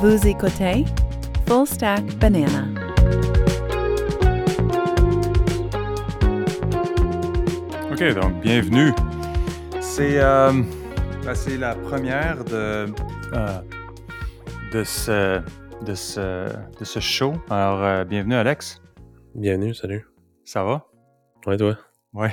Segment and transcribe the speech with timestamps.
[0.00, 0.84] Vous écoutez
[1.46, 2.64] Full Stack Banana.
[7.90, 8.92] OK, donc bienvenue.
[9.80, 10.52] C'est euh,
[11.24, 12.86] ben, c'est la première de,
[13.32, 13.60] euh,
[14.72, 15.40] de, ce,
[15.84, 17.32] de, ce, de ce show.
[17.50, 18.80] Alors, euh, bienvenue, Alex.
[19.34, 20.06] Bienvenue, salut.
[20.44, 20.86] Ça va?
[21.46, 21.76] Ouais, toi?
[22.12, 22.32] Ouais.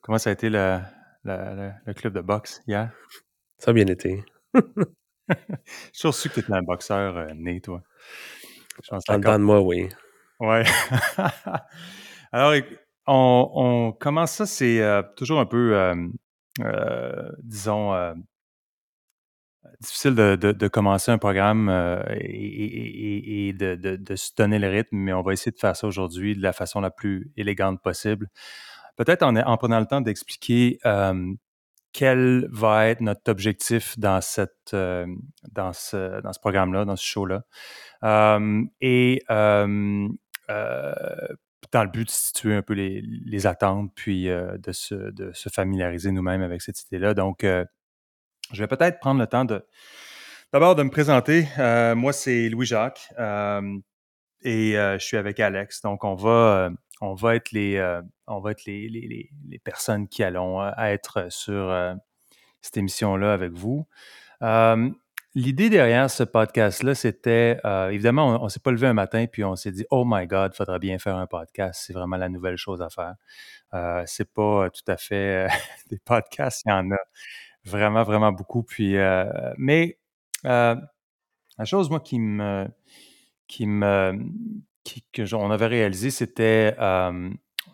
[0.00, 0.78] Comment ça a été le,
[1.24, 2.90] le, le- le club de boxe hier?
[3.58, 4.24] Ça a bien été.
[5.28, 5.34] Je
[5.92, 7.82] suis toujours su que tu étais un boxeur euh, né, toi.
[8.82, 9.88] Je pense En dedans de moi, oui.
[10.40, 10.64] Ouais.
[12.32, 12.54] Alors,
[13.06, 17.94] on, on commence ça, c'est euh, toujours un peu, euh, disons,
[19.80, 21.68] difficile de, de- de commencer un programme
[22.10, 25.58] et, et- et- et de, de- se donner le rythme, mais on va essayer de
[25.58, 28.28] faire ça aujourd'hui de la façon la plus élégante possible.
[28.96, 30.78] Peut-être en, en prenant le temps d'expliquer
[31.92, 35.06] quel va être notre objectif dans, cette, euh,
[35.52, 37.44] dans ce, dans ce programme-là, dans ce show-là.
[38.04, 40.08] Euh, et euh,
[41.72, 46.12] dans le but de situer un peu les, attentes, puis de, se, de se familiariser
[46.12, 47.14] nous-mêmes avec cette idée-là.
[47.14, 47.66] Donc, je
[48.52, 49.66] vais peut-être prendre le temps de
[50.52, 51.46] d'abord de me présenter.
[51.94, 53.12] Moi, c'est Louis-Jacques
[54.42, 55.82] et je suis avec Alex.
[55.82, 56.70] Donc, on va,
[57.00, 60.70] on va être les, euh, on va être les, les, les, personnes qui allons euh,
[60.78, 61.94] être sur euh,
[62.60, 63.86] cette émission-là avec vous.
[65.34, 67.60] L'idée derrière ce podcast-là, c'était,
[67.90, 70.54] évidemment, on, on s'est pas levé un matin puis on s'est dit, oh my God,
[70.54, 71.84] faudrait bien faire un podcast.
[71.86, 73.14] C'est vraiment la nouvelle chose à faire.
[73.74, 75.48] Euh, c'est pas tout à fait
[75.90, 76.98] des podcasts, il y en a
[77.64, 78.62] vraiment, vraiment beaucoup.
[78.64, 78.96] Puis,
[79.58, 79.98] mais
[81.58, 82.66] la chose, moi, qui me,
[83.46, 84.18] qui me,
[85.12, 86.74] que on avait réalisé, c'était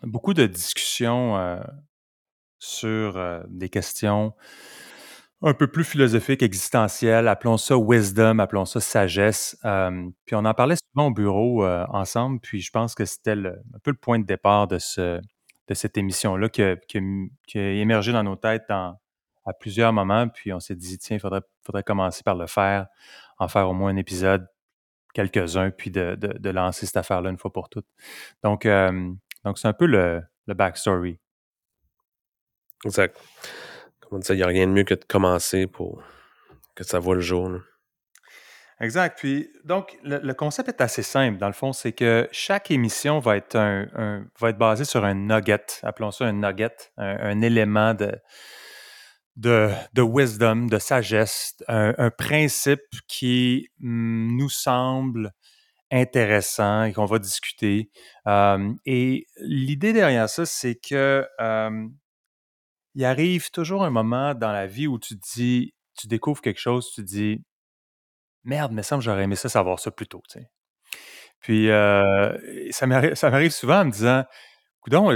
[0.03, 1.59] beaucoup de discussions
[2.59, 4.33] sur des questions
[5.41, 9.57] un peu plus philosophiques, existentielles, appelons ça wisdom, appelons ça sagesse.
[10.25, 13.91] Puis on en parlait souvent au bureau ensemble, puis je pense que c'était un peu
[13.91, 15.19] le point de départ de, ce,
[15.67, 18.97] de cette émission-là qui qui a- émergé dans nos têtes à
[19.59, 22.87] plusieurs moments, puis on s'est dit, tiens, il faudrait commencer par le faire,
[23.37, 24.47] en faire au moins un épisode,
[25.15, 27.87] quelques-uns, puis de, de- de lancer cette affaire-là une fois pour toutes.
[28.43, 29.11] Donc, euh,
[29.43, 31.19] donc c'est un peu le, le backstory.
[32.83, 33.17] Exact.
[34.01, 36.03] Comme on disait, il n'y a rien de mieux que de commencer pour
[36.75, 37.49] que ça voit le jour.
[37.49, 37.59] là.
[38.81, 39.17] Exact.
[39.17, 41.37] Puis, donc, le, le concept est assez simple.
[41.37, 45.05] Dans le fond, c'est que chaque émission va être, un, un- va être basée sur
[45.05, 48.11] un nugget, appelons ça un nugget, un, un élément de,
[49.35, 55.31] de, wisdom, de sagesse, un, principe qui hum, nous semble
[55.91, 57.89] intéressant et qu'on va discuter.
[58.27, 61.87] Euh, et l'idée derrière ça, c'est que euh,
[62.95, 66.91] il arrive toujours un moment dans la vie où tu dis, tu découvres quelque chose,
[66.93, 67.43] tu dis,
[68.43, 70.39] merde, mais semble j'aurais aimé ça savoir ça plus tôt, tu.
[71.39, 72.35] Puis euh,
[72.71, 74.23] ça m'arrive ça m'arrive souvent en me disant,
[74.79, 75.15] coudon,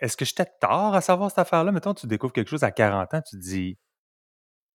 [0.00, 1.72] est-ce que j'étais tard à savoir cette affaire-là?
[1.72, 3.78] Mettons, tu découvres quelque chose à 40 ans, tu te dis,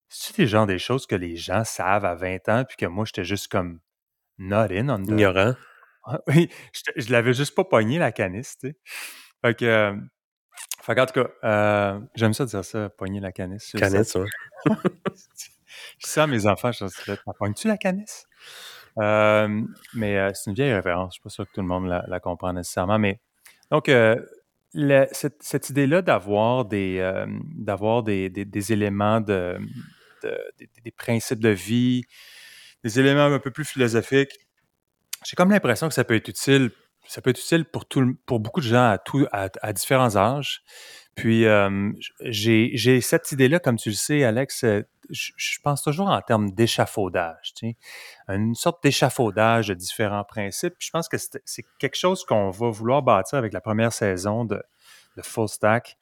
[0.09, 3.05] c'est des gens des choses que les gens savent à 20 ans, puis que moi,
[3.05, 3.79] j'étais juste comme
[4.37, 5.09] not in on the...
[5.09, 5.55] Ignorant.
[6.03, 8.77] Ah, Oui, je, je l'avais juste pas pogné la canisse, tu sais.
[9.41, 9.95] Fait que, euh,
[10.81, 13.71] fait qu'en tout cas, euh, j'aime ça dire ça, pogner la canisse.
[13.77, 14.25] Canette, ouais.
[15.99, 18.25] Je dis ça à mes enfants, je dis, T'as pognes-tu la canisse?
[18.99, 19.61] Euh,
[19.93, 22.03] mais euh, c'est une vieille référence, je suis pas sûr que tout le monde la,
[22.07, 22.97] la comprend nécessairement.
[22.97, 23.19] Mais
[23.69, 24.15] donc, euh,
[25.11, 29.57] cette, idée-là d'avoir des, euh, d'avoir des, des- des éléments de,
[30.23, 32.03] de- des, des principes de vie,
[32.83, 34.31] des éléments un peu plus philosophiques,
[35.25, 36.71] j'ai comme l'impression que ça peut être utile.
[37.07, 38.97] Ça peut être utile pour, tout, pour beaucoup de gens
[39.31, 40.63] à, à, différents âges.
[41.15, 41.91] Puis, euh,
[42.21, 47.53] j'ai cette idée-là, comme tu le sais, Alex, euh, je, pense toujours en termes d'échafaudage,
[47.55, 47.77] tu sais.
[48.27, 50.75] une sorte d'échafaudage de différents principes.
[50.79, 54.61] Je pense que c'est quelque chose qu'on va vouloir bâtir avec la première saison de,
[55.21, 55.97] Full Stack.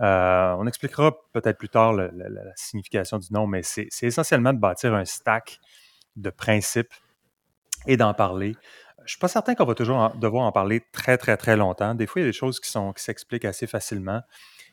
[0.00, 2.10] Euh, on expliquera peut-être plus tard la
[2.56, 5.60] signification du nom, mais c'est essentiellement de bâtir un stack
[6.16, 6.92] de principes
[7.86, 8.56] et d'en parler.
[9.06, 11.94] Je suis pas certain qu'on va toujours devoir en parler très, très, très longtemps.
[11.94, 14.20] Des fois, il y a des choses qui qui s'expliquent assez facilement.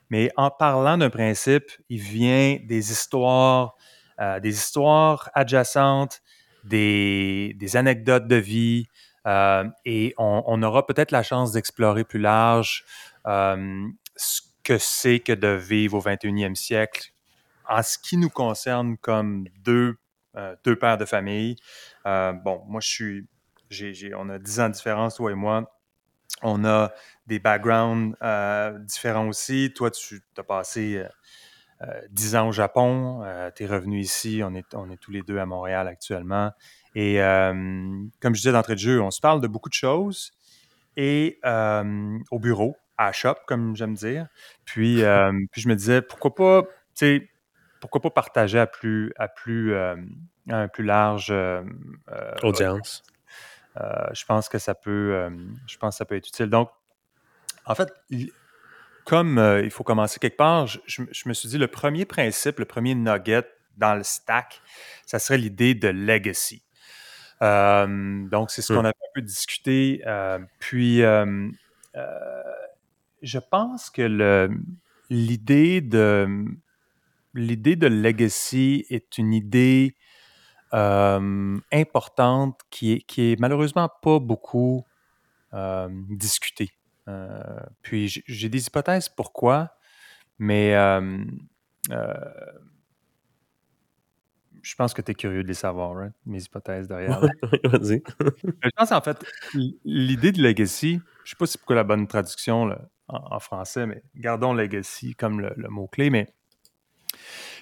[0.09, 3.75] Mais en parlant d'un principe, il vient des histoires,
[4.19, 6.21] euh, des histoires adjacentes,
[6.63, 8.87] des, des anecdotes de vie,
[9.25, 12.83] euh, et on, aura peut-être la chance d'explorer plus large
[13.25, 13.87] euh,
[14.17, 17.11] ce que c'est que de vivre au 21e siècle
[17.69, 19.95] en ce qui nous concerne comme deux,
[20.65, 21.55] deux pères de famille.
[22.03, 23.27] Bon, moi, je suis,
[24.15, 25.69] on a 10 ans de différence, toi et moi.
[26.41, 26.91] On a
[27.27, 29.71] des backgrounds euh, différents aussi.
[29.73, 31.05] Toi, tu as passé
[31.81, 33.23] euh, 10 ans au Japon.
[33.55, 34.41] tu es revenu ici.
[34.43, 36.51] On est, on est tous les deux à Montréal actuellement.
[36.95, 40.31] Et comme je disais d'entrée de jeu, on se parle de beaucoup de choses.
[40.95, 44.27] Et au bureau, à shop, comme j'aime dire.
[44.65, 45.01] Puis,
[45.51, 47.29] puis je me disais, pourquoi pas, tu sais,
[47.81, 51.33] pourquoi pas partager à plus, à plus, un plus large
[52.43, 53.03] audience.
[53.75, 55.29] Je pense que ça peut,
[55.67, 56.47] je pense que ça peut être utile.
[56.47, 56.69] Donc,
[57.65, 57.89] en fait,
[59.05, 62.95] comme il faut commencer quelque part, je, me suis dit le premier principe, le premier
[62.95, 63.45] nugget
[63.77, 64.61] dans le stack,
[65.05, 66.63] ça serait l'idée de legacy.
[67.41, 70.03] donc, c'est ce qu'on a un peu discuté.
[70.59, 71.01] puis,
[73.21, 74.49] je pense que
[75.09, 76.45] l'idée de
[77.33, 79.95] l'idée de legacy est une idée
[80.73, 84.85] importante qui est, qui est malheureusement pas beaucoup
[86.09, 86.71] discutée.
[87.81, 89.75] puis j'ai des hypothèses pourquoi,
[90.39, 90.73] mais
[94.63, 97.19] je pense que tu es curieux de les savoir, hein, mes hypothèses derrière.
[97.65, 98.01] Vas-y.
[98.63, 99.23] je pense en fait,
[99.83, 102.73] l'idée de legacy, je sais pas si c'est pourquoi la bonne traduction
[103.09, 106.33] en, français, mais gardons legacy comme le, mot-clé, mais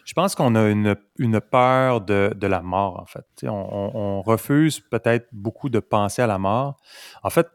[0.05, 3.25] je pense qu'on a une, une peur de, de, la mort, en fait.
[3.43, 6.77] On, on, refuse peut-être beaucoup de penser à la mort.
[7.23, 7.47] En fait,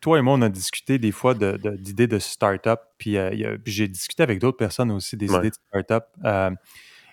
[0.00, 3.88] toi et moi, on a discuté des fois d'idées de, de start-up, puis, euh, j'ai
[3.88, 6.04] discuté avec d'autres personnes aussi des idées de start-up.
[6.24, 6.50] Euh,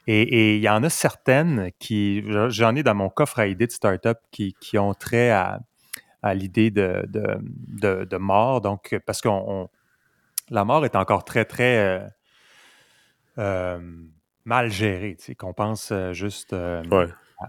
[0.07, 3.71] et il y en a certaines qui, j'en ai dans mon coffre à idées de
[3.71, 5.59] start-up qui, qui ont trait à,
[6.24, 8.62] à l'idée de, de, de, mort.
[8.62, 9.30] Donc, parce que
[10.50, 12.09] la mort est encore très, très
[13.38, 13.80] euh,
[14.45, 16.55] mal sais, qu'on pense euh, juste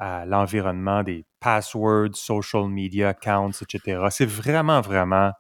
[0.01, 4.07] à l'environnement des passwords, social media accounts, etc.
[4.11, 5.33] C'est vraiment, vraiment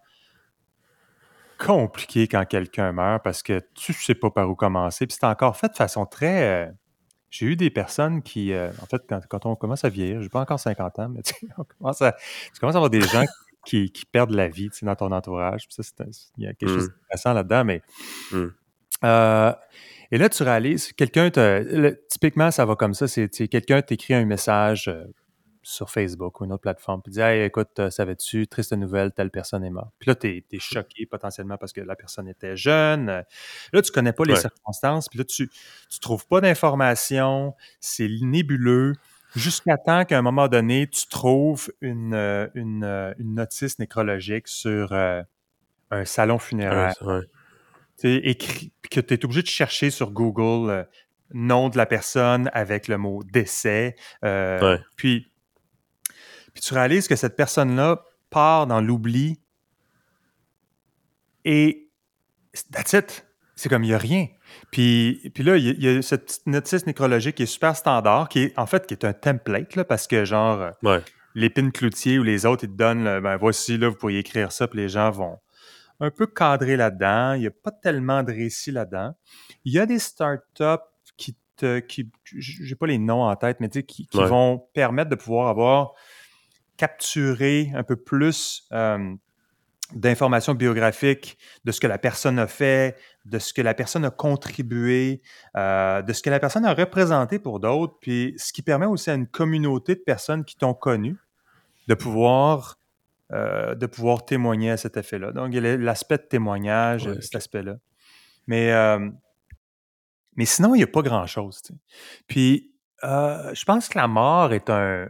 [1.58, 5.06] compliqué quand quelqu'un meurt parce que tu ne sais pas par où commencer.
[5.06, 6.72] Puis c'est encore fait de façon très
[7.32, 10.28] j'ai eu des personnes qui, euh, en fait, quand, on commence à vieillir, je n'ai
[10.28, 11.34] pas encore 50 ans, mais tu
[11.78, 13.24] commences à, tu commences à avoir des gens
[13.64, 15.66] qui, perdent la vie dans ton entourage.
[15.70, 15.82] ça,
[16.36, 16.92] il y a quelque chose mmh.
[16.92, 17.82] d'intéressant là-dedans, mais.
[18.32, 18.46] Mmh.
[19.04, 19.52] Euh,
[20.10, 21.30] et là, tu réalises, quelqu'un,
[22.08, 25.04] typiquement, ça va comme ça, c'est quelqu'un t'écrit un message euh,
[25.62, 29.30] sur Facebook ou une autre plateforme, puis dit Hey, écoute, euh, savais-tu, triste nouvelle, telle
[29.30, 29.92] personne est morte.
[29.98, 33.24] Puis là, tu es, choqué potentiellement parce que la personne était jeune.
[33.72, 38.94] Là, tu connais pas les circonstances, puis là, tu ne trouves pas d'informations, c'est nébuleux.
[39.34, 42.12] Jusqu'à temps qu'à un moment donné, tu trouves une,
[42.54, 46.94] une, notice nécrologique sur un salon funéraire.
[48.04, 50.86] Écrit, que tu es obligé de chercher sur Google
[51.34, 53.96] nom de la personne avec le mot décès.
[54.96, 55.32] Puis
[56.52, 59.40] puis tu réalises que cette personne-là part dans l'oubli
[61.44, 61.90] et
[62.72, 63.26] that's it.
[63.56, 64.28] C'est comme il n'y a rien.
[64.70, 68.40] Puis, puis là, il y, a, cette petite notice nécrologique qui est super standard, qui
[68.40, 70.72] est en fait qui est un template, là, parce que genre
[71.34, 74.66] l'épine cloutier ou les autres, ils te donnent ben voici, là, vous pourriez écrire ça,
[74.66, 75.38] puis les gens vont
[76.02, 77.34] un peu cadrer là-dedans.
[77.34, 79.14] Il n'y a pas tellement de récit là-dedans.
[79.64, 80.84] Il y a des startups
[81.16, 81.78] qui te.
[81.78, 85.94] qui j'ai pas les noms en tête, mais qui, qui vont permettre de pouvoir avoir
[86.76, 89.14] capturer un peu plus euh,
[89.94, 94.10] d'informations biographiques de ce que la personne a fait, de ce que la personne a
[94.10, 95.22] contribué,
[95.56, 99.10] euh, de ce que la personne a représenté pour d'autres, puis ce qui permet aussi
[99.10, 101.16] à une communauté de personnes qui t'ont connu
[101.86, 102.78] de pouvoir,
[103.32, 105.32] euh, de pouvoir témoigner à cet effet-là.
[105.32, 107.76] Donc, il y a l'aspect de témoignage, cet aspect-là.
[108.46, 108.72] Mais,
[110.36, 111.62] mais sinon, il n'y a pas grand-chose.
[112.26, 115.08] Puis, je pense que la mort est un,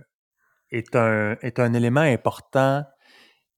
[0.70, 2.84] est un, est un élément important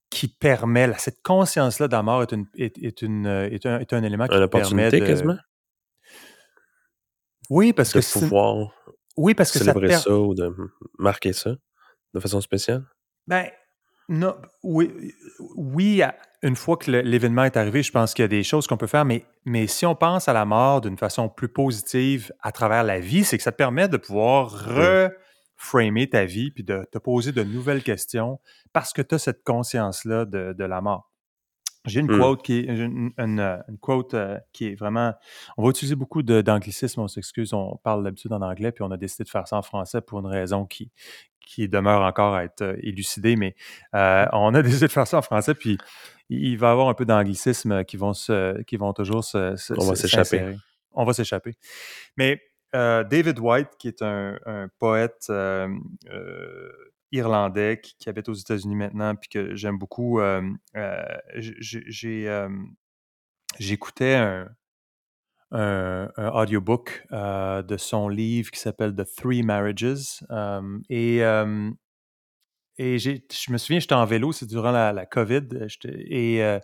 [0.09, 4.03] qui permet, cette conscience-là de la mort est, une, est, une, est, un, est un
[4.03, 4.99] élément qui permet de...
[4.99, 5.37] quasiment?
[7.49, 8.19] Oui, parce de que...
[8.19, 8.71] pouvoir
[9.17, 10.53] oui, parce que célébrer ça, ça, ou de
[10.99, 11.55] marquer ça
[12.13, 12.85] de façon spéciale?
[13.27, 13.49] Ben,
[14.07, 15.13] non, oui,
[15.55, 16.01] oui,
[16.43, 18.87] une fois que l'événement est arrivé, je pense qu'il y a des choses qu'on peut
[18.87, 22.83] faire, mais, mais si on pense à la mort d'une façon plus positive à travers
[22.83, 25.09] la vie, c'est que ça te permet de pouvoir re
[25.57, 28.39] framer ta vie puis de te poser de nouvelles questions
[28.73, 31.11] parce que tu as cette conscience-là de, la mort.
[31.85, 32.19] J'ai une, mmh.
[32.19, 35.13] quote qui est, une, euh, quote euh, qui est vraiment.
[35.57, 38.97] On va utiliser beaucoup d'anglicisme, on s'excuse, on parle d'habitude en anglais, puis on a
[38.97, 40.91] décidé de faire ça en français pour une raison qui,
[41.39, 43.55] qui demeure encore à être euh, élucidée, mais
[43.93, 45.77] on a décidé de faire ça en français, puis
[46.29, 49.85] il va y avoir un peu d'anglicisme qui vont se, qui vont toujours se, on
[49.85, 50.55] va s'échapper.
[50.97, 51.55] On va s'échapper.
[52.17, 52.41] Mais
[52.75, 54.37] euh, David White, qui est un,
[54.79, 55.67] poète euh,
[56.09, 56.71] euh,
[57.11, 60.19] irlandais qui, habite aux États-Unis maintenant, puis que j'aime beaucoup.
[63.59, 64.49] J'écoutais un,
[65.51, 70.23] un, un audiobook euh, de son livre qui s'appelle The Three Marriages.
[70.31, 71.71] Euh, et euh,
[72.77, 76.59] j'ai- je me souviens, j'étais en vélo, c'est durant la, COVID, euh, et euh,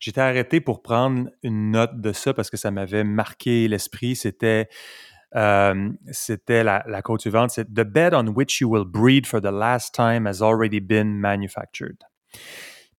[0.00, 4.16] j'étais arrêté pour prendre une note de ça parce que ça m'avait marqué l'esprit.
[4.16, 4.68] C'était
[5.34, 9.40] euh, c'était la, la quote suivante, c'est The bed on which you will breed for
[9.40, 11.98] the last time has already been manufactured.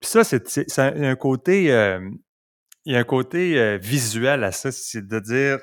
[0.01, 2.01] Puis ça, c'est un côté, euh,
[2.85, 5.59] il y a un côté euh, visuel à ça, c'est de dire,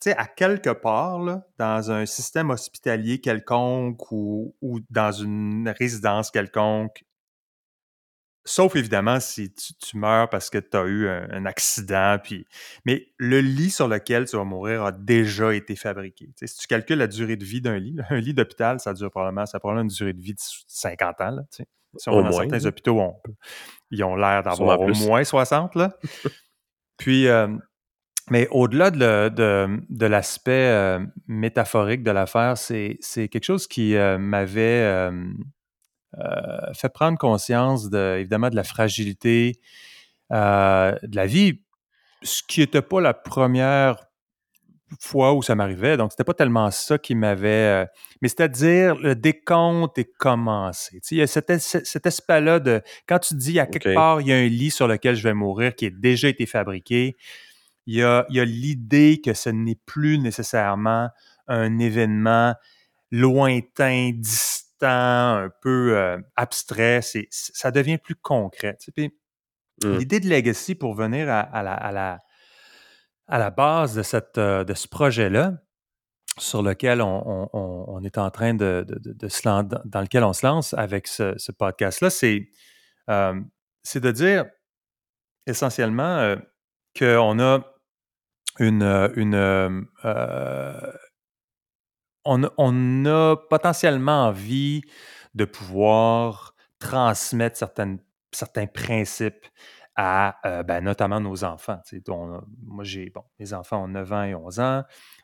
[0.00, 5.72] tu sais, à quelque part, là, dans un système hospitalier quelconque ou, ou dans une
[5.78, 7.04] résidence quelconque,
[8.44, 12.46] sauf évidemment si tu, tu meurs parce que tu as eu un, un accident, puis,
[12.84, 16.30] mais le lit sur lequel tu vas mourir a déjà été fabriqué.
[16.44, 19.46] Si tu calcules la durée de vie d'un lit, un lit d'hôpital, ça dure probablement,
[19.46, 21.30] ça a probablement une durée de vie de 50 ans.
[21.30, 21.42] Là.
[21.96, 23.14] Si on dans moins, certains hôpitaux, on
[23.90, 25.76] ils ont l'air d'avoir au moins 60.
[25.76, 25.96] Là.
[26.96, 27.48] Puis, euh,
[28.30, 30.98] mais au-delà de, de- de l'aspect euh,
[31.28, 35.10] métaphorique de l'affaire, c'est c'est quelque chose qui euh, m'avait
[36.74, 39.60] fait prendre conscience, de, évidemment, de la fragilité
[40.32, 41.60] euh, de la vie,
[42.22, 43.96] ce qui n'était pas la première
[45.00, 45.96] fois où ça m'arrivait.
[45.96, 47.82] Donc, c'était pas tellement ça qui m'avait...
[47.82, 47.86] euh,
[48.22, 51.00] mais c'est-à-dire, le décompte est commencé.
[51.00, 52.80] Tu sais, il y a cet, cet aspect-là de...
[53.08, 55.34] Quand tu dis, à quelque part, il y a un lit sur lequel je vais
[55.34, 57.16] mourir qui a déjà été fabriqué,
[57.86, 61.10] il y a l'idée que ce n'est plus nécessairement
[61.48, 62.54] un événement
[63.10, 67.00] lointain, distant, un peu euh, abstrait.
[67.02, 68.76] C'est, ça devient plus concret.
[68.78, 68.92] tu sais.
[68.92, 69.12] Puis
[69.82, 69.96] Mm.
[69.96, 72.20] L'idée de legacy, pour venir à, à la, à, la,
[73.26, 75.54] à la base de, cette, euh, de ce projet-là,
[76.38, 80.32] sur lequel on, on- est en train de, de- de- se lan- dans lequel on
[80.32, 82.46] se lance avec ce, ce podcast-là, c'est,
[83.10, 83.34] euh,
[83.82, 84.44] c'est de dire
[85.48, 86.36] essentiellement euh,
[86.96, 87.60] qu'on a
[88.60, 88.82] une,
[89.16, 90.92] une euh,
[92.24, 94.82] on, a- on a potentiellement envie
[95.34, 97.98] de pouvoir transmettre certaines,
[98.32, 99.46] certains principes
[99.96, 101.80] à euh, ben, notamment nos enfants.
[101.92, 104.82] euh, moi, j'ai, bon, mes enfants ont 9 ans et 11 ans,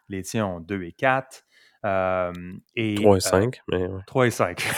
[0.09, 1.43] les tiens ont 2 et 4.
[1.85, 2.33] euh,
[2.77, 4.01] et, 3 euh, et 5, mais ouais.
[4.07, 4.63] 3 et 5.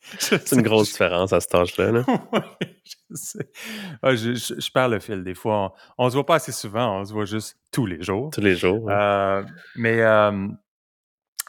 [0.00, 1.90] C'est une grosse différence à cet âge-là.
[1.92, 2.04] là.
[4.02, 5.22] Ah, je, je- je perds le fil.
[5.24, 8.02] Des fois, on, on se voit pas assez souvent, on se voit juste tous les
[8.02, 8.30] jours.
[8.30, 8.82] Tous les jours.
[8.84, 8.92] ouais.
[8.94, 9.42] Euh,
[9.76, 10.48] mais euh,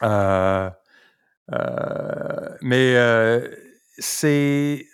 [0.02, 0.70] euh,
[2.62, 3.50] mais
[3.98, 4.86] c'est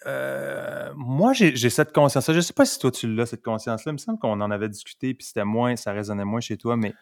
[0.96, 2.35] moi j'ai cette conscience-là.
[2.35, 3.90] Je sais pas si toi tu l'as cette conscience-là.
[3.90, 6.76] Il me semble qu'on en avait discuté puis c'était moins, ça résonnait moins chez toi.
[6.76, 6.94] Mais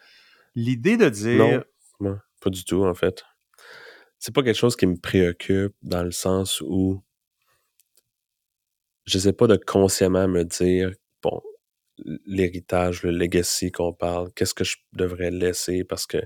[0.55, 1.63] l'idée de dire
[1.99, 3.23] Non, pas du tout, en fait.
[4.19, 7.01] C'est pas quelque chose qui me préoccupe dans le sens où
[9.05, 11.41] je sais pas de consciemment me dire, bon,
[12.25, 16.17] l'héritage, le legacy qu'on parle, qu'est-ce que je devrais laisser parce que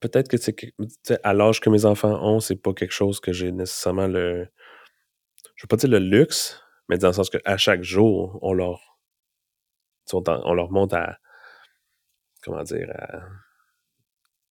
[0.00, 3.52] peut-être que c'est à l'âge que mes enfants ont, c'est pas quelque chose que j'ai
[3.52, 4.46] nécessairement le
[5.56, 8.52] je veux pas dire le luxe, mais dans le sens que à chaque jour, on
[8.52, 8.98] leur
[10.12, 11.18] on, leur montre à
[12.42, 13.20] comment dire à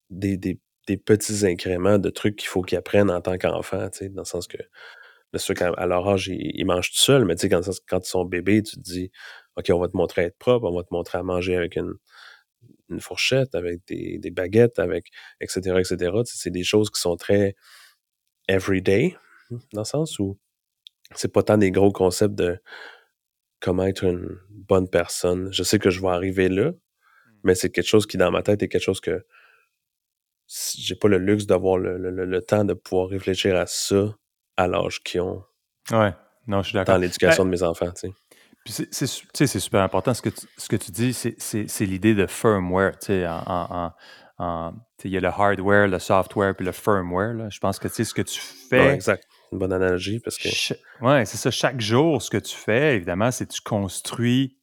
[0.09, 4.21] des, des, des petits incréments de trucs qu'il faut qu'ils apprennent en tant qu'enfant, dans
[4.21, 4.57] le sens que
[5.33, 7.61] bien sûr qu'à à leur âge, ils, ils mangent tout seuls, mais tu sais, quand,
[7.89, 9.11] quand ils sont bébés, tu te dis
[9.57, 11.75] OK, on va te montrer à être propre, on va te montrer à manger avec
[11.77, 11.93] une,
[12.89, 15.07] une fourchette, avec des, des baguettes, avec
[15.41, 15.79] etc.
[15.79, 16.13] etc.
[16.25, 17.55] C'est des choses qui sont très
[18.49, 19.15] everyday,
[19.73, 20.37] dans le sens où
[21.15, 22.59] c'est pas tant des gros concepts de
[23.59, 25.51] comment être une bonne personne.
[25.51, 26.71] Je sais que je vais arriver là,
[27.43, 29.25] mais c'est quelque chose qui, dans ma tête, est quelque chose que
[30.77, 34.15] j'ai pas le luxe d'avoir le, le- le- le temps de pouvoir réfléchir à ça
[34.57, 35.43] à l'âge qu'ils ont
[35.91, 36.13] ouais,
[36.47, 36.95] non, je suis d'accord.
[36.95, 38.13] dans l'éducation Ben, de mes enfants, tu sais.
[39.33, 40.13] C'est, super important.
[40.13, 42.99] Ce que tu, ce que tu dis, c'est, c'est, c'est l'idée de firmware.
[42.99, 43.93] tu sais, En,
[44.39, 44.73] en-
[45.03, 47.33] il y a le hardware, le software, puis le firmware.
[47.33, 47.49] là.
[47.49, 48.93] Je pense que ce que tu Ouais, fais.
[48.93, 49.23] exact.
[49.53, 50.49] Une bonne analogie parce que
[51.01, 51.49] ouais, c'est ça.
[51.51, 54.57] Chaque jour, ce que tu fais, évidemment, c'est que tu construis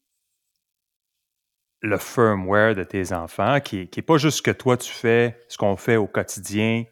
[1.81, 5.39] le firmware de tes enfants, qui n'est qui pas juste ce que toi tu fais,
[5.49, 6.85] ce qu'on fait au quotidien,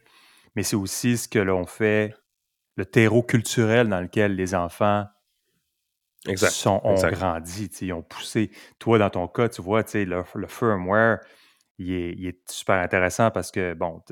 [0.54, 2.14] mais c'est aussi ce que l'on fait,
[2.76, 5.06] le terreau culturel dans lequel les enfants
[6.26, 6.50] exact.
[6.50, 7.14] sont, ont exact.
[7.14, 8.50] grandi, ils ont poussé.
[8.78, 11.20] Toi, dans ton cas, tu vois, le, le firmware,
[11.78, 14.02] il est, il est super intéressant parce que, bon,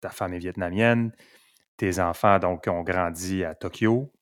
[0.00, 1.12] ta, femme est vietnamienne,
[1.76, 4.12] tes enfants, donc, ont grandi à Tokyo.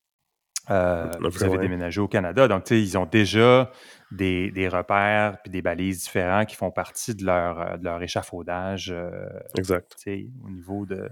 [0.69, 2.47] Euh, Un vous avez déménagé au Canada.
[2.47, 3.69] Donc, tu sais, ils ont déjà
[4.11, 8.89] des, des repères puis des balises différents qui font partie de leur, de leur échafaudage
[8.91, 9.93] euh, Exact.
[9.97, 11.09] tu sais, au niveau de.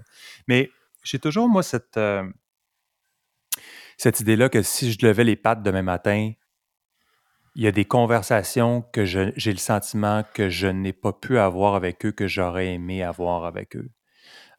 [0.48, 0.70] Mais
[1.02, 2.22] j'ai toujours, moi, cette, euh,
[3.96, 6.32] cette idée-là que si je levais les pattes demain matin,
[7.54, 11.74] il y a des conversations que j'ai le sentiment que je n'ai pas pu avoir
[11.74, 13.90] avec eux, que j'aurais aimé avoir avec eux.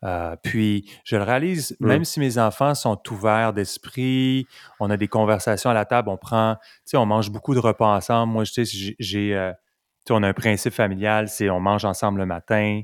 [0.03, 1.88] Euh, puis, je le réalise, Mm.
[1.88, 4.45] même si mes enfants sont ouverts d'esprit,
[4.79, 7.59] on a des conversations à la table, on prend, tu sais, on mange beaucoup de
[7.59, 8.33] repas ensemble.
[8.33, 9.51] Moi, je sais, j'ai, euh,
[10.05, 12.81] tu sais, on a un principe familial, c'est on mange ensemble le matin,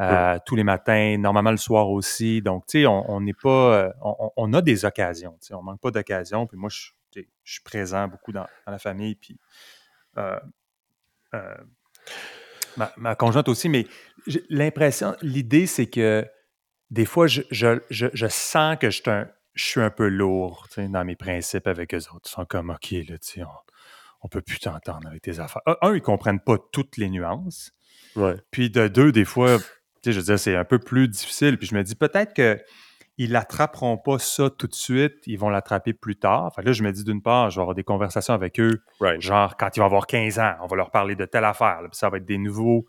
[0.00, 2.42] euh, tous les matins, normalement le soir aussi.
[2.42, 3.92] Donc, tu sais, on n'est pas, euh,
[4.36, 6.46] on, a des occasions, tu sais, on manque pas d'occasions.
[6.46, 9.38] Puis moi, je, je suis présent beaucoup dans, dans la famille, puis
[10.18, 10.38] euh,
[11.34, 11.54] euh,
[12.76, 13.68] ma, ma conjointe aussi.
[13.68, 13.86] Mais
[14.48, 16.26] l'impression, l'idée, c'est que
[16.90, 20.08] des fois, je, je, je, je sens que je suis un, je suis un peu
[20.08, 22.26] lourd tu sais, dans mes principes avec eux autres.
[22.26, 23.48] Ils sont comme, OK, là, tu sais, on,
[24.22, 25.62] on peut plus t'entendre avec tes affaires.
[25.66, 27.72] Un, ils comprennent pas toutes les nuances.
[28.16, 28.36] Ouais.
[28.50, 29.58] Puis de deux, des fois,
[30.10, 31.58] je veux dire, c'est un peu plus difficile.
[31.58, 32.58] Puis je me dis peut-être que
[33.18, 36.50] ils l'attraperont pas ça tout de suite, ils vont l'attraper plus tard.
[36.54, 38.82] Fait que là, je me dis d'une part, je vais avoir des conversations avec eux,
[39.00, 39.20] Right.
[39.20, 41.82] genre quand ils vont avoir 15 ans, on va leur parler de telle affaire.
[41.82, 42.86] là, puis ça va être des nouveaux,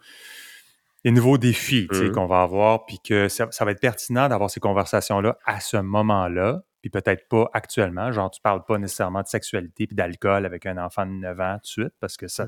[1.04, 2.12] des nouveaux défis tu sais, Mhm.
[2.14, 5.76] qu'on va avoir, puis que ça, ça va être pertinent d'avoir ces conversations-là à ce
[5.78, 8.12] moment-là, puis peut-être pas actuellement.
[8.14, 11.56] Genre, tu parles pas nécessairement de sexualité puis d'alcool avec un enfant de 9 ans
[11.56, 12.48] tout de suite, parce que ça,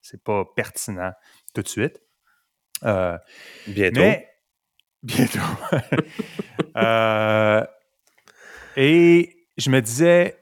[0.00, 1.10] c'est pas pertinent
[1.52, 2.00] tout de suite.
[2.84, 3.18] Euh,
[3.66, 4.00] Bientôt.
[4.00, 4.28] mais
[5.02, 5.40] bientôt.
[6.76, 7.66] Euh,
[8.76, 10.38] et je me disais,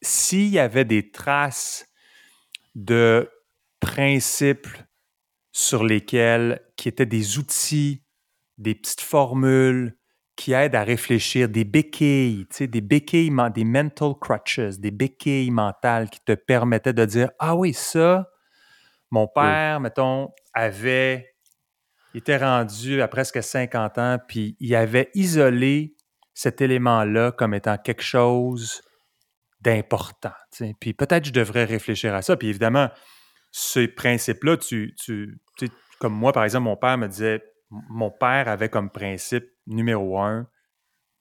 [0.00, 1.88] s'il y avait des traces
[2.76, 3.28] de
[3.80, 4.68] principes
[5.50, 8.04] sur lesquels, qui étaient des outils,
[8.58, 9.96] des petites formules
[10.36, 15.50] qui aident à réfléchir, des béquilles, tu sais, des béquilles, des mental crutches, des béquilles
[15.50, 18.30] mentales qui te permettaient de dire, ah oui, ça,
[19.10, 21.31] mon père, mettons, avait
[22.14, 25.96] il était rendu à presque 50 ans, puis il avait isolé
[26.34, 28.82] cet élément-là comme étant quelque chose
[29.60, 30.32] d'important.
[30.80, 32.36] Puis peut-être je devrais réfléchir à ça.
[32.36, 32.90] Puis évidemment,
[33.50, 35.38] ces principes-là, tu, tu,
[35.98, 40.48] comme moi, par exemple, mon père me disait, mon père avait comme principe numéro un,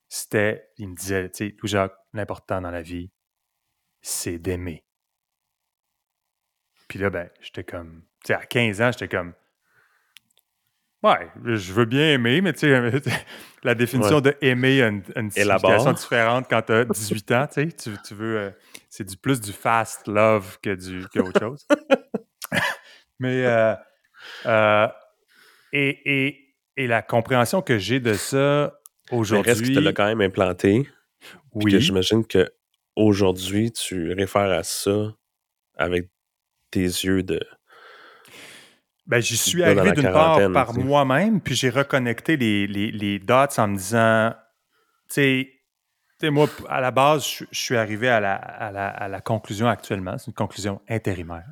[0.09, 3.11] c'était, il me disait, tu sais, l'important dans la vie,
[4.01, 4.83] c'est d'aimer.
[6.87, 9.33] Puis là, ben, j'étais comme, tu sais, à 15 ans, j'étais comme,
[11.03, 12.91] ouais, je veux bien aimer, mais tu sais,
[13.63, 17.53] la définition de aimer a une, une signification différente quand tu as 18 ans, tu
[17.53, 18.51] sais, tu, tu veux, euh,
[18.89, 21.67] c'est du plus du fast love que du que autre chose.
[23.19, 23.75] mais, euh,
[24.45, 24.87] euh,
[25.73, 28.73] et, et, et la compréhension que j'ai de ça
[29.11, 30.87] aujourd'hui, reste que tu l'as quand même implanté.
[31.53, 32.49] Oui, j'imagine que
[32.95, 35.13] aujourd'hui, tu réfères à ça
[35.75, 36.09] avec
[36.71, 37.39] tes yeux de.
[39.07, 43.33] Ben, j'y suis arrivé d'une part par moi-même, puis j'ai reconnecté les, les, les dots
[43.57, 44.33] en me disant,
[45.09, 45.49] tu sais,
[46.19, 49.21] tu sais, moi, à la base, je, suis arrivé à la, à, la, à la
[49.21, 51.47] conclusion actuellement, c'est une conclusion intérimaire,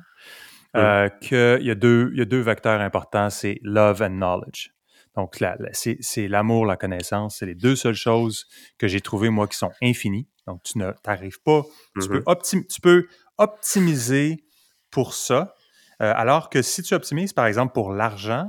[0.76, 4.70] euh, qu'il y, a deux- y a deux vecteurs importants, c'est love and knowledge.
[5.16, 8.46] Donc, la- c'est l'amour, la connaissance, c'est les deux seules choses
[8.78, 10.28] que j'ai trouvées, moi, qui sont infinies.
[10.46, 11.62] Donc, tu n'arrives pas,
[12.00, 12.08] tu, Mhm.
[12.08, 13.06] peux optim- tu peux
[13.38, 14.44] optimiser
[14.90, 15.52] pour ça,
[16.00, 18.48] euh, alors que si tu optimises, par exemple, pour l'argent,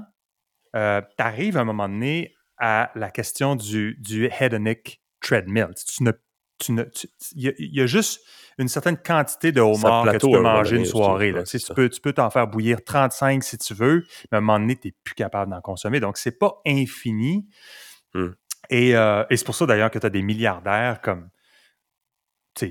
[0.73, 0.79] tu
[1.17, 5.69] arrives à un moment donné à la question du, du hedonic treadmill.
[5.87, 6.11] Tu ne-
[6.59, 8.21] tu ne- tu- Il y, a- il y a juste
[8.59, 11.31] une certaine quantité de homard que tu peux manger une soirée.
[11.31, 11.43] là.
[11.43, 14.37] Tu sais, tu peux, tu peux t'en faire bouillir 35 si tu veux, mais à
[14.37, 15.99] un moment donné, tu n'es plus capable d'en consommer.
[15.99, 17.47] Donc, c'est pas infini.
[18.13, 18.29] Hmm.
[18.69, 21.29] Et, euh, et c'est pour ça d'ailleurs que tu as des milliardaires comme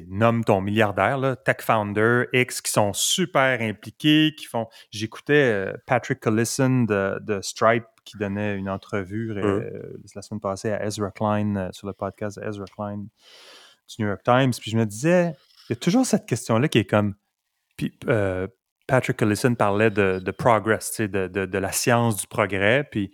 [0.08, 4.68] nomme ton milliardaire, là, tech founder X, qui sont super impliqués, qui font.
[4.90, 10.72] J'écoutais euh, Patrick Collison de, de Stripe qui donnait une entrevue euh, la semaine passée
[10.72, 14.52] à Ezra Klein euh, sur le podcast de Ezra Klein du New York Times.
[14.58, 15.34] Puis je me disais,
[15.68, 17.14] il y a toujours cette question-là qui est comme.
[17.76, 18.48] Puis euh,
[18.86, 22.84] Patrick Collison parlait de, de progress, tu sais, de, de, de la science du progrès.
[22.90, 23.08] Puis,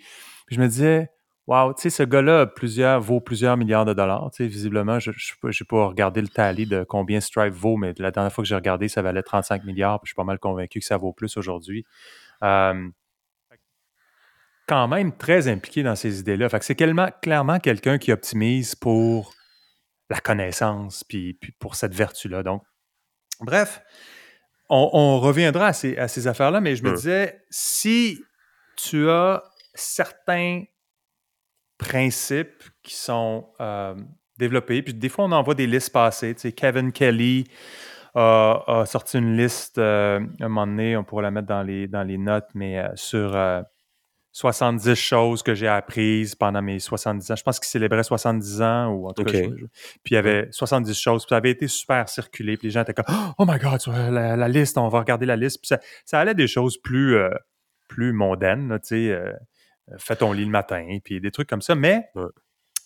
[0.46, 1.10] puis je me disais,
[1.46, 4.30] Wow, tu sais, ce gars-là plusieurs, vaut plusieurs milliards de dollars.
[4.32, 8.10] Tu sais, visiblement, je n'ai pas regardé le tally de combien Stripe vaut, mais la
[8.10, 10.00] dernière fois que j'ai regardé, ça valait 35 milliards.
[10.00, 11.84] Puis je suis pas mal convaincu que ça vaut plus aujourd'hui.
[12.42, 12.88] Euh,
[14.66, 16.48] quand même très impliqué dans ces idées-là.
[16.48, 19.32] Fait que c'est clairement, clairement quelqu'un qui optimise pour
[20.10, 22.42] la connaissance, puis, puis pour cette vertu-là.
[22.42, 22.62] Donc,
[23.40, 23.82] bref,
[24.68, 28.20] on, on reviendra à ces, à ces affaires-là, mais je me disais, si
[28.76, 30.64] tu as certains
[31.78, 33.94] principes qui sont euh,
[34.38, 34.82] développés.
[34.82, 36.34] Puis des fois, on envoie des listes passées.
[36.34, 37.44] Tu sais, Kevin Kelly
[38.14, 41.86] a, a sorti une liste, euh, un moment donné, on pourrait la mettre dans les,
[41.88, 43.62] dans les notes, mais euh, sur, euh,
[44.32, 47.36] 70 choses que j'ai apprises pendant mes 70 ans.
[47.36, 49.30] Je pense qu'il célébrait 70 ans ou en tout cas.
[49.30, 49.34] OK.
[49.44, 49.64] je- je-
[50.04, 51.22] puis il y avait 70 choses.
[51.24, 52.58] Puis ça avait été super circulé.
[52.58, 53.06] Puis les gens étaient comme
[53.38, 55.60] Oh my God, tu vois, la, la liste, on va regarder la liste.
[55.62, 57.30] Puis ça, ça allait des choses plus, euh,
[57.88, 59.10] plus mondaines, là, tu sais.
[59.10, 59.32] euh,
[59.98, 61.74] fais ton lit le matin, puis des trucs comme ça.
[61.74, 62.24] Mais Ouais.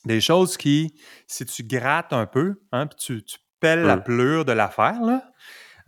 [0.04, 0.94] des choses qui,
[1.26, 5.22] si tu grattes un peu, hein, puis tu, tu pelles la pleure de l'affaire, là,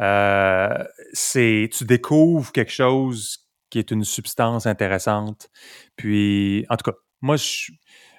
[0.01, 3.39] euh, c'est tu découvres quelque chose
[3.71, 5.49] qui est une substance intéressante.
[5.97, 7.37] Puis, en tout cas, moi,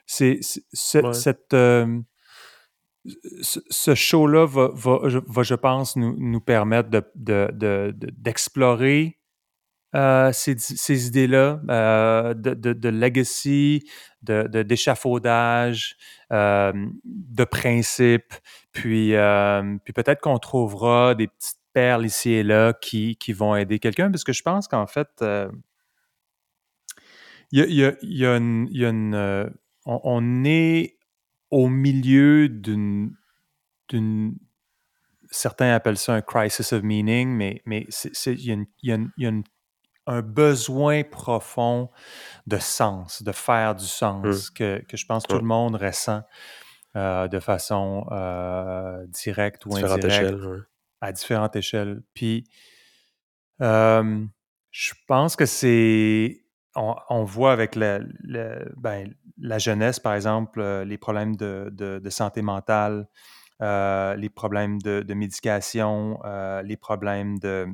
[0.07, 0.39] c'est,
[0.95, 1.13] Ouais.
[1.13, 1.99] cette, euh,
[3.41, 8.11] ce, show-là va, va, je, va, je pense, nous, nous permettre de, de- de- de-
[8.17, 9.19] d'explorer
[9.95, 13.87] euh, ces, idées-là euh, de, de, legacy,
[14.23, 15.97] de, d'échafaudage,
[16.31, 16.73] euh,
[17.05, 18.33] de principes,
[18.71, 19.13] puis,
[19.83, 24.09] puis peut-être qu'on trouvera des petites perles ici et là qui, qui vont aider quelqu'un,
[24.09, 25.09] parce que je pense qu'en fait,
[27.51, 28.67] il y a, y y a une...
[28.71, 29.53] y a une,
[29.85, 30.97] on, est
[31.51, 33.15] au milieu d'une...
[35.29, 37.85] certains appellent ça un crisis of meaning, mais, mais
[38.25, 39.43] il y a une
[40.07, 41.89] un besoin profond
[42.47, 46.21] de sens, de faire du sens, que, que je pense que tout le monde ressent
[46.95, 50.45] euh, de façon euh, directe ou Différentes indirecte échelles.
[50.45, 50.59] ouais.
[51.01, 52.01] à différentes échelles.
[52.13, 52.43] Puis,
[53.61, 54.25] euh,
[54.71, 56.39] je pense que c'est.
[56.75, 61.69] On, on voit avec la, la- ben, la jeunesse, par exemple, euh, les problèmes de,
[61.71, 63.07] de- de santé mentale,
[63.59, 66.19] les problèmes de, de médication,
[66.63, 67.67] les problèmes de.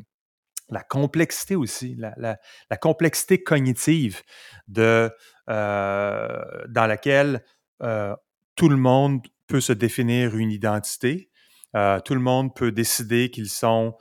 [0.71, 4.21] La complexité aussi, la, la- complexité cognitive
[4.67, 5.12] de,
[5.49, 7.43] euh, dans laquelle
[7.82, 8.15] euh,
[8.55, 11.29] tout le monde peut se définir une identité.
[11.75, 13.95] Euh, tout le monde peut décider qu'ils sont,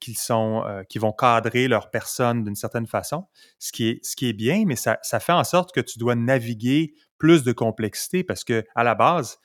[0.00, 3.26] qu'ils sont, qu'ils vont cadrer leur personne d'une certaine façon,
[3.58, 5.98] ce qui est, ce qui est bien, mais ça, ça fait en sorte que tu
[5.98, 9.38] dois naviguer plus de complexité parce que à la base,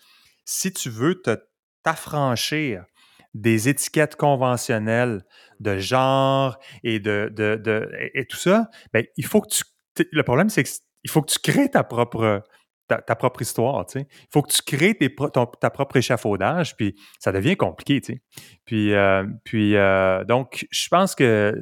[0.46, 1.38] si tu veux te
[1.84, 2.86] t'affranchir
[3.34, 5.24] des étiquettes conventionnelles
[5.60, 9.64] de genre et de, de, de- et, tout ça, ben, il faut que tu.
[10.12, 12.44] Le problème, c'est qu'il faut que tu crées ta propre,
[12.88, 13.86] ta, ta propre histoire.
[13.86, 14.08] tu sais.
[14.10, 15.14] Il faut que tu crées tes
[15.60, 18.02] ta propre échafaudage, puis ça devient compliqué.
[18.02, 18.22] tu sais.
[18.66, 21.54] Puis, euh, puis euh, donc, je pense que,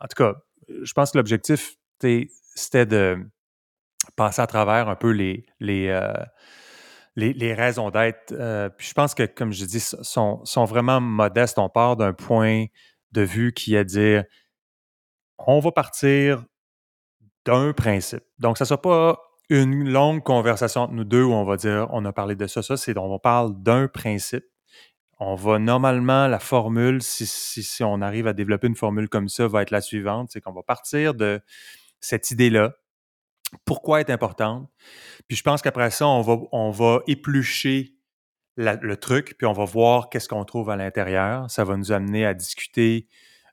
[0.00, 0.34] en tout cas,
[0.82, 1.76] je pense que l'objectif,
[2.54, 3.18] c'était de
[4.16, 6.12] passer à travers un peu les, les, euh,
[7.16, 8.32] les, raisons d'être.
[8.32, 11.58] euh, puis je pense que, comme je dis, sont, vraiment modestes.
[11.58, 12.66] On part d'un point
[13.12, 14.24] de vue qui est de dire
[15.38, 16.44] on va partir
[17.44, 18.22] d'un principe.
[18.38, 19.20] Donc, ça ne sera pas
[19.50, 22.62] une longue conversation entre nous deux où on va dire on a parlé de ça,
[22.62, 24.44] ça, c'est on parle d'un principe.
[25.18, 29.28] On va normalement, la formule, si, si, si on arrive à développer une formule comme
[29.28, 31.40] ça, va être la suivante c'est qu'on va partir de
[32.00, 32.74] cette idée-là.
[33.64, 34.68] Pourquoi est importante?
[35.28, 37.94] Puis je pense qu'après ça, on va, éplucher
[38.56, 41.50] le truc, puis on va voir qu'est-ce qu'on trouve à l'intérieur.
[41.50, 43.08] Ça va nous amener à discuter,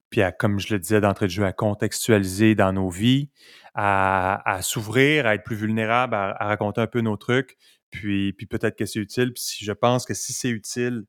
[0.10, 3.30] puis à, comme je le disais d'entrée de jeu, à contextualiser dans nos vies,
[3.76, 7.58] à, s'ouvrir, à être plus vulnérable, à, raconter un peu nos trucs,
[7.92, 9.34] puis, peut-être que c'est utile.
[9.34, 11.06] Puis je pense que si c'est utile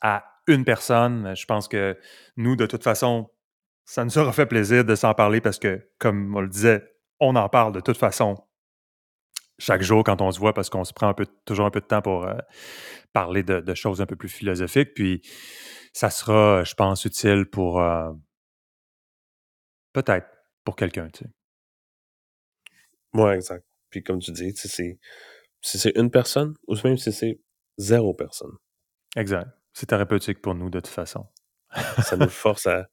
[0.00, 1.96] à une personne, je pense que
[2.36, 3.30] nous, de toute façon,
[3.84, 6.89] ça nous aura fait plaisir de s'en parler parce que, comme on le disait,
[7.20, 8.36] on en parle de toute façon
[9.58, 11.80] chaque jour quand on se voit parce qu'on se prend un peu, toujours un peu
[11.80, 12.38] de temps pour euh,
[13.12, 14.94] parler de, de choses un peu plus philosophiques.
[14.94, 15.20] Puis
[15.92, 18.10] ça sera, je pense, utile pour euh,
[19.92, 20.26] peut-être
[20.64, 21.08] pour quelqu'un.
[21.10, 21.30] Tu sais.
[23.12, 23.64] Ouais, exact.
[23.90, 24.98] Puis comme tu dis, si
[25.78, 27.40] c'est une personne ou même si c'est
[27.76, 28.56] zéro personne,
[29.16, 29.48] Exact.
[29.72, 31.26] C'est thérapeutique pour nous de toute façon.
[32.02, 32.86] ça nous force à.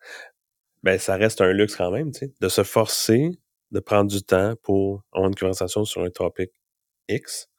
[0.83, 3.31] Ben, ça reste un luxe quand même, tu sais, de se forcer
[3.71, 6.51] de prendre du temps pour avoir une conversation sur un topic
[7.09, 7.49] X.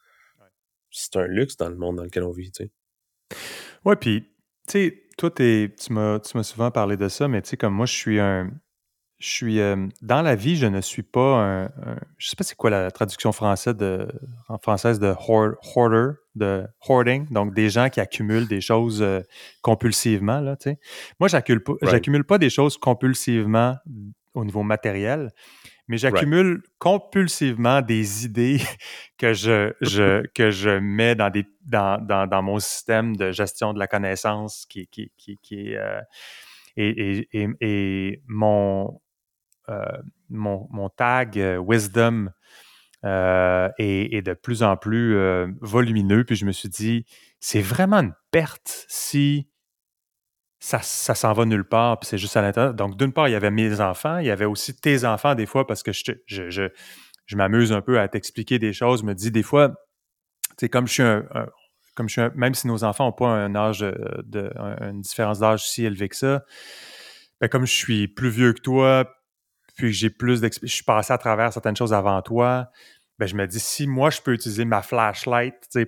[0.40, 0.46] Ouais.
[0.90, 2.70] C'est un luxe dans le monde dans lequel on vit, tu sais.
[3.84, 4.22] Ouais, puis,
[4.66, 7.56] tu sais, toi, t'es- tu m'as tu m'as souvent parlé de ça, mais tu sais,
[7.56, 8.50] comme moi, je suis un.
[9.20, 9.58] Je suis.
[9.60, 11.64] euh, dans la vie, je ne suis pas un.
[11.64, 14.06] un- je sais pas c'est quoi la traduction française de,
[14.48, 19.20] en française de hoard- hoarder, de hoarding, donc des gens qui accumulent des choses euh,
[19.60, 20.78] compulsivement, là, tu sais.
[21.18, 22.26] Moi, j'accumule pas, Right.
[22.28, 23.76] pas des choses compulsivement
[24.34, 25.30] au niveau matériel,
[25.88, 28.60] mais j'accumule compulsivement des idées
[29.18, 33.72] que je, je, que je mets dans, des, dans, dans, dans mon système de gestion
[33.72, 35.76] de la connaissance qui, qui, qui, qui est.
[35.76, 36.00] euh,
[36.76, 39.00] et, et, et, et mon,
[39.68, 39.84] euh,
[40.30, 42.30] mon, mon tag euh, Wisdom
[43.04, 46.24] euh, est, est de plus en plus euh, volumineux.
[46.24, 47.04] Puis je me suis dit,
[47.40, 49.48] c'est vraiment une perte si
[50.60, 52.74] ça, ça s'en va nulle part, puis c'est juste à l'intérieur.
[52.74, 55.46] Donc, d'une part, il y avait mes enfants, il y avait aussi tes enfants des
[55.46, 56.68] fois, parce que je, je, je,
[57.26, 59.00] je m'amuse un peu à t'expliquer des choses.
[59.00, 59.74] Je me dis des fois,
[60.58, 61.24] sais, comme je suis un,
[61.94, 65.38] comme je suis un, même si nos enfants n'ont pas un âge de, une différence
[65.38, 66.44] d'âge si élevée que ça,
[67.40, 69.14] ben comme je suis plus vieux que toi,
[69.76, 72.70] puis j'ai plus d'expérience, je suis passé à travers certaines choses avant toi,
[73.18, 75.86] ben je me dis si moi je peux utiliser ma flashlight, tu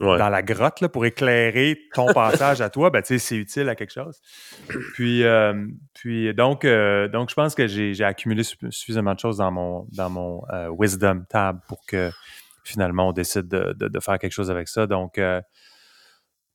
[0.00, 3.92] dans la grotte là, pour éclairer ton passage à toi, ben, c'est utile à quelque
[3.92, 4.20] chose.
[4.94, 9.50] Puis, euh, puis donc, euh, donc, je pense que j'ai accumulé suffisamment de choses dans
[9.50, 12.10] mon, dans mon euh, Wisdom tab pour que
[12.64, 14.86] finalement on décide de, de, faire quelque chose avec ça.
[14.86, 15.20] Donc,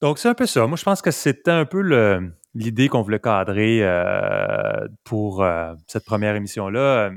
[0.02, 0.68] donc c'est un peu ça.
[0.68, 1.82] Moi, je pense que c'était un peu
[2.54, 3.82] l'idée qu'on voulait cadrer
[5.06, 5.46] pour
[5.88, 7.12] cette première émission-là.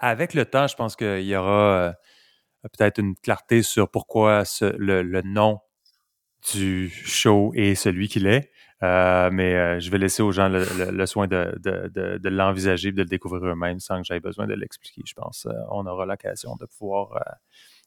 [0.00, 1.94] Avec le temps, je pense qu'il y aura
[2.68, 5.60] peut-être une clarté sur pourquoi le, nom
[6.52, 8.50] du show est celui qu'il est.
[8.82, 13.04] Euh, mais euh, je vais laisser aux gens le, soin de, l'envisager et de le
[13.04, 15.02] découvrir eux-mêmes sans que j'aie besoin de l'expliquer.
[15.06, 17.22] Je pense euh, on aura l'occasion de pouvoir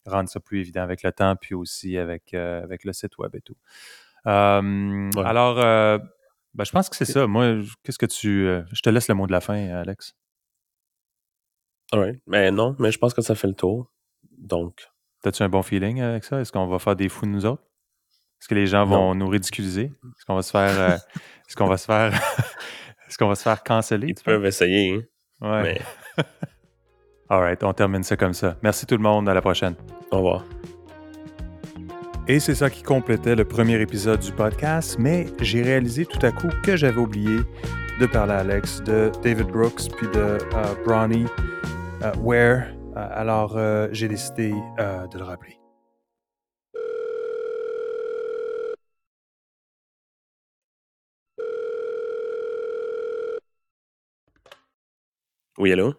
[0.05, 3.41] rendre ça plus évident avec le temps, puis aussi avec, avec le site web et
[3.41, 3.57] tout.
[4.25, 7.27] Alors, ben, je pense que c'est ça.
[7.27, 8.47] Moi, qu'est-ce que tu.
[8.71, 10.15] je te laisse le mot de la fin, Alex.
[11.93, 13.91] Oui, mais non, mais je pense que ça fait le tour.
[14.38, 14.88] Donc.
[15.24, 16.39] As-tu un bon feeling avec ça?
[16.39, 17.63] Est-ce qu'on va faire des fous de nous autres?
[18.41, 19.86] Est-ce que les gens vont nous ridiculiser?
[19.86, 20.80] Est-ce qu'on va se faire.
[20.80, 20.95] Euh,
[21.48, 22.13] est-ce qu'on va se faire.
[23.08, 24.10] est-ce qu'on va se faire canceller?
[24.10, 25.10] Ils peuvent essayer.
[25.41, 25.63] Hein?
[25.63, 25.82] Ouais.
[27.30, 28.56] All right, on termine ça comme ça.
[28.62, 29.28] Merci tout le monde.
[29.28, 29.76] À la prochaine.
[30.12, 30.45] Au revoir.
[32.28, 36.32] Et c'est ça qui complétait le premier épisode du podcast, mais j'ai réalisé tout à
[36.32, 37.39] coup que j'avais oublié
[38.00, 41.26] de parler à Alex de David Brooks puis de uh, Bronny
[42.02, 45.60] uh, Ware euh, alors, euh, j'ai décidé euh, de le rappeler.
[55.58, 55.93] Oui, allô?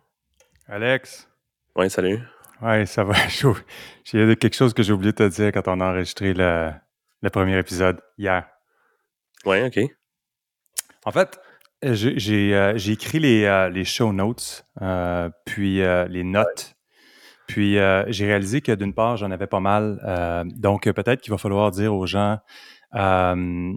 [0.68, 1.28] Alex?
[1.76, 2.20] Oui, salut.
[2.62, 3.14] Oui, ça va.
[4.04, 6.72] J'ai quelque chose que j'ai oublié de te dire quand on a enregistré le,
[7.30, 8.48] premier épisode hier.
[9.44, 9.78] Oui, OK.
[11.04, 11.38] En fait,
[11.82, 14.66] j'ai écrit les, les, show notes,
[15.44, 16.75] puis les notes
[17.46, 20.00] puis euh, j'ai réalisé que d'une part, j'en avais pas mal.
[20.04, 22.38] Euh, donc peut-être qu'il va falloir dire aux gens
[22.94, 23.72] euh,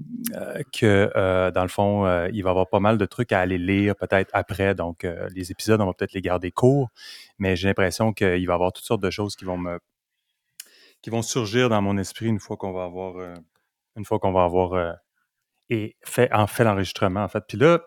[0.74, 3.96] que dans le fond, il va y avoir pas mal de trucs à aller lire
[3.96, 4.74] peut-être après.
[4.76, 5.06] Donc
[5.36, 6.90] les épisodes, on va peut-être les garder courts,
[7.38, 9.80] mais j'ai l'impression qu'il va y avoir toutes sortes de choses qui vont me
[11.02, 13.16] qui vont surgir dans mon esprit une fois qu'on va avoir
[13.96, 14.96] une fois qu'on va avoir
[15.70, 17.44] et fait en fait l'enregistrement en fait.
[17.48, 17.80] Puis là,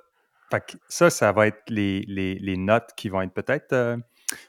[0.88, 3.96] ça, ça va être les, les, les notes qui vont être peut-être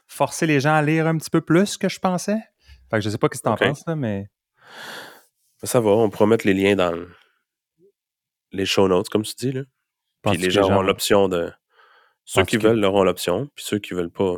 [0.06, 2.42] forcer les gens à lire un petit peu plus que je pensais.
[2.90, 4.28] Fait que je sais pas ce que tu en penses, mais.
[5.62, 6.94] Ça va, on pourra mettre les liens dans
[8.52, 9.52] les show notes, comme tu dis.
[9.52, 9.62] Là.
[10.22, 11.52] Puis les gens, auront l'option de.
[12.24, 14.36] Ceux qui veulent auront l'option, puis ceux qui veulent pas.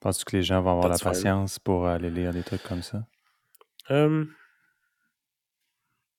[0.00, 3.04] Penses-tu que les gens vont avoir la patience pour aller lire des trucs comme ça?
[3.90, 4.24] Euh,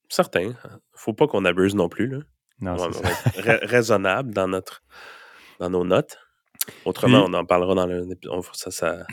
[0.08, 0.54] certain.
[0.94, 2.08] Faut pas qu'on abuse non plus.
[2.08, 2.20] Là.
[2.62, 4.84] Non, c'est raisonnable dans, notre,
[5.60, 6.20] dans nos notes.
[6.86, 8.08] Autrement, on en parlera dans le.
[8.54, 9.06] Ça, ça...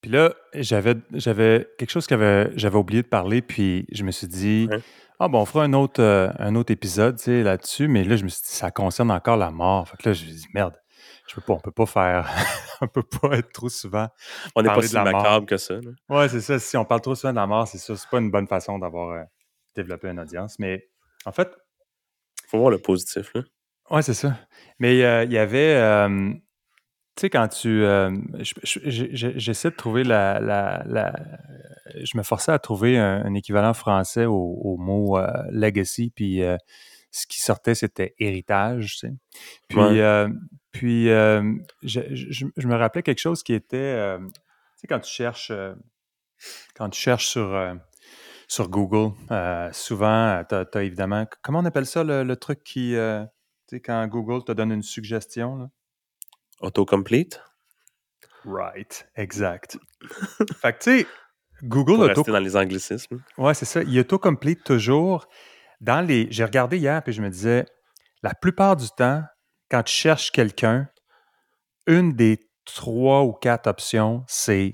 [0.00, 4.26] Puis là, j'avais, j'avais quelque chose que j'avais oublié de parler, puis je me suis
[4.28, 4.68] dit,
[5.18, 8.28] ah bon, on fera un autre, euh, un autre épisode là-dessus, mais là, je me
[8.28, 9.88] suis dit, ça concerne encore la mort.
[9.88, 10.74] Fait que là, je me suis dit, merde,
[11.28, 12.28] je peux pas, on peut pas faire,
[12.80, 14.08] on peut pas être trop souvent.
[14.54, 15.76] On n'est pas si macabre que ça.
[15.76, 16.58] Oui, Ouais, c'est ça.
[16.58, 17.96] Si on parle trop souvent de la mort, c'est ça.
[17.96, 19.22] C'est pas une bonne façon d'avoir euh,
[19.74, 20.58] développé une audience.
[20.58, 20.88] Mais
[21.24, 21.48] en fait.
[22.48, 23.42] Faut voir le positif, là.
[23.90, 24.36] Ouais, c'est ça.
[24.78, 26.06] Mais euh, il y avait.
[27.16, 27.84] Tu sais, quand tu.
[27.84, 31.14] Euh, j'essaie de trouver la, la,
[32.02, 36.56] Je me forçais à trouver un, équivalent français au, mot euh, legacy, puis euh,
[37.12, 39.12] ce qui sortait, c'était héritage, tu sais.
[39.68, 40.00] Puis,
[40.72, 44.18] puis je, me rappelais quelque chose qui était.
[44.18, 44.32] tu
[44.76, 45.52] sais, quand tu cherches.
[46.74, 47.76] quand tu cherches sur.
[48.48, 49.14] sur Google,
[49.70, 51.26] souvent, tu as, évidemment.
[51.42, 52.96] Comment on appelle ça le, truc qui.
[52.96, 55.70] tu sais, quand Google te donne une suggestion, là?
[56.60, 57.42] Autocomplete?
[58.44, 59.78] Right, exact.
[60.60, 61.06] fait que, tu sais,
[61.62, 63.22] Google Pour rester dans les anglicismes.
[63.38, 63.82] Ouais, c'est ça.
[63.82, 65.26] Il autocomplete toujours
[65.80, 66.28] dans les.
[66.30, 67.64] J'ai regardé hier, puis je me disais,
[68.22, 69.22] la plupart du temps,
[69.70, 70.88] quand tu cherches quelqu'un,
[71.86, 74.72] une des trois ou quatre options, c'est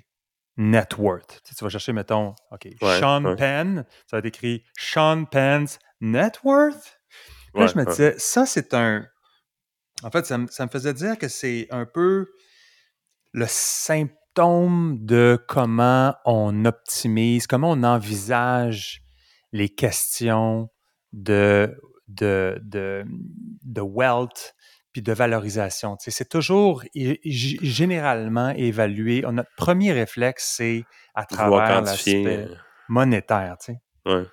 [0.57, 1.41] net worth.
[1.45, 6.99] Tu, vas chercher, mettons, OK, Sean Penn, ça va être écrit Sean Penn's net worth.
[7.55, 9.07] là, je me disais, ça, c'est un
[10.03, 12.27] en fait, ça, me faisait dire que c'est un peu
[13.33, 19.03] le symptôme de comment on optimise, comment on envisage
[19.53, 20.69] les questions
[21.13, 23.05] de, de, de,
[23.63, 24.55] de wealth
[24.93, 25.97] puis de valorisation.
[25.97, 29.23] Tu sais, c'est toujours généralement évalué.
[29.31, 30.85] Notre premier réflexe, c'est
[31.15, 32.55] à travers l'aspect euh,
[32.89, 33.57] monétaire.
[33.65, 33.81] Tu sais.
[34.07, 34.27] ouais.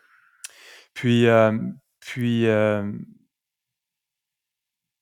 [0.93, 1.55] Puis, euh,
[1.99, 2.91] puis euh,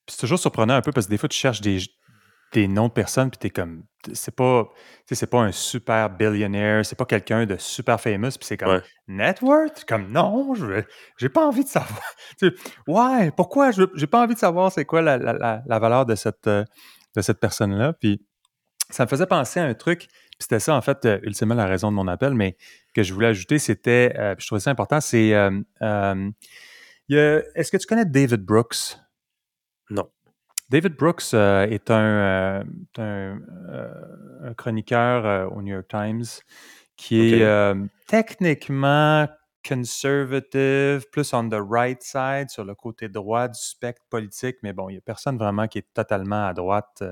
[0.07, 1.79] c'est toujours surprenant un peu parce que des fois, tu cherches des,
[2.53, 4.67] des noms de personnes, puis t'es comme, c'est pas,
[5.11, 8.81] c'est pas un super billionnaire, c'est pas quelqu'un de super famous, puis c'est comme, Ouais.
[9.07, 9.83] net worth?
[9.85, 10.85] Comme, non, je veux-
[11.17, 12.01] j'ai pas envie de savoir.
[12.87, 13.71] Ouais, pourquoi?
[13.71, 16.47] Je J'ai pas envie de savoir c'est quoi la, la- la- la valeur de cette,
[16.47, 17.93] de cette personne-là.
[17.93, 18.21] Puis
[18.91, 21.65] ça me faisait penser à un truc, puis c'était ça, en fait, euh, ultimement, la
[21.65, 22.55] raison de mon appel, mais
[22.93, 26.29] que je voulais ajouter, c'était, euh, puis je trouvais ça important, c'est, euh, euh,
[27.09, 28.97] il y a- est-ce que tu connais David Brooks?
[29.89, 30.09] Non.
[30.69, 32.63] David Brooks euh, est un, euh,
[32.97, 33.93] un, euh,
[34.43, 36.25] un chroniqueur au New York Times
[36.97, 37.75] qui est
[38.07, 39.27] techniquement
[39.67, 44.89] conservative, plus on the right side, sur le côté droit du spectre politique, mais bon,
[44.89, 47.03] il n'y a personne vraiment qui est totalement à droite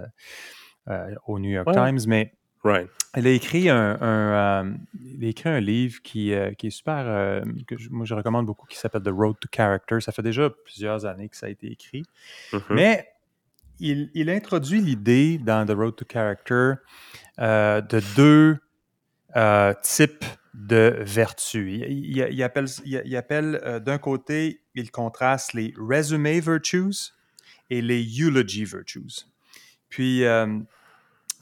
[1.27, 1.73] au New York Ouais.
[1.73, 2.33] Times, mais
[2.63, 2.89] Right.
[3.17, 4.73] il a écrit un, un, euh,
[5.21, 8.45] a écrit un livre qui, euh, qui est super, euh, que je- moi je recommande
[8.45, 9.99] beaucoup, qui s'appelle The Road to Character.
[10.01, 12.03] Ça fait déjà plusieurs années que ça a été écrit.
[12.53, 12.61] Mhm.
[12.71, 13.07] Mais
[13.79, 16.73] il, il introduit l'idée dans The Road to Character
[17.37, 18.57] de deux
[19.81, 21.67] types de vertus.
[21.67, 27.11] Il, il- il appelle, il- appelle, d'un côté, il contraste les resume virtues
[27.69, 29.25] et les eulogy virtues.
[29.89, 30.23] Puis,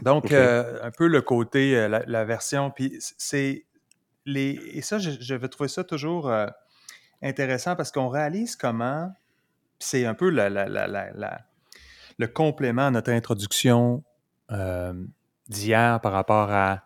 [0.01, 3.65] donc, euh, un peu le côté, euh, la, la version, puis c'est
[4.25, 4.59] les...
[4.73, 6.47] Et ça, je, je vais trouver ça toujours euh,
[7.21, 9.11] intéressant parce qu'on réalise comment,
[9.79, 11.41] c'est un peu la, la-
[12.17, 14.03] le complément à notre introduction
[15.47, 16.83] d'hier par rapport à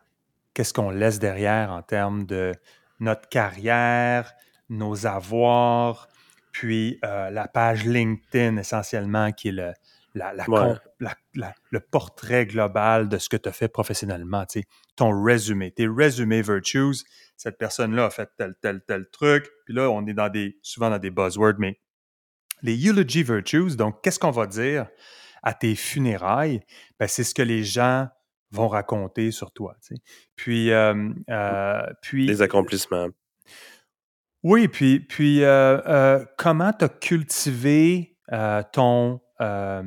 [0.53, 2.53] qu'est-ce qu'on laisse derrière en termes de
[2.99, 4.33] notre carrière,
[4.69, 6.07] nos avoirs,
[6.51, 9.73] puis la page LinkedIn essentiellement qui est le,
[10.15, 10.57] la, la Ouais.
[10.59, 14.65] com- la- la- le portrait global de ce que tu as fait professionnellement, tu sais,
[14.95, 17.03] ton résumé, tes résumés virtues,
[17.37, 20.89] cette personne-là a fait tel, tel, tel truc, puis là, on est dans des, souvent
[20.89, 21.79] dans des buzzwords, mais
[22.63, 24.87] les eulogy virtues, donc qu'est-ce qu'on va dire
[25.43, 26.61] à tes funérailles?
[26.99, 28.07] Ben, c'est ce que les gens
[28.51, 29.75] vont raconter sur toi.
[30.37, 33.09] Puis, euh, euh, puis Les accomplissements.
[34.43, 39.83] oui, puis, puis euh, euh, comment tu as cultivé euh, ton euh,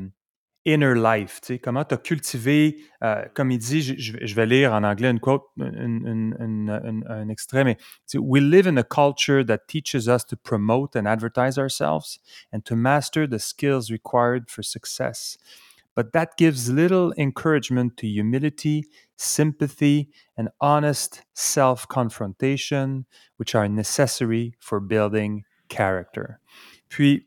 [0.72, 4.46] inner life, tu sais, comment tu as cultivé, euh, comme il dit, je, je vais-
[4.46, 7.76] lire en anglais une quote, une- une- une- une- un extrait, mais
[8.14, 12.20] We live in a culture that teaches us to promote and advertise ourselves
[12.52, 15.38] and to master the skills required for success.
[15.96, 18.84] But that gives little encouragement to humility,
[19.16, 23.04] sympathy, and honest self confrontation,
[23.38, 26.38] which are necessary for building character.
[26.88, 27.26] Puis,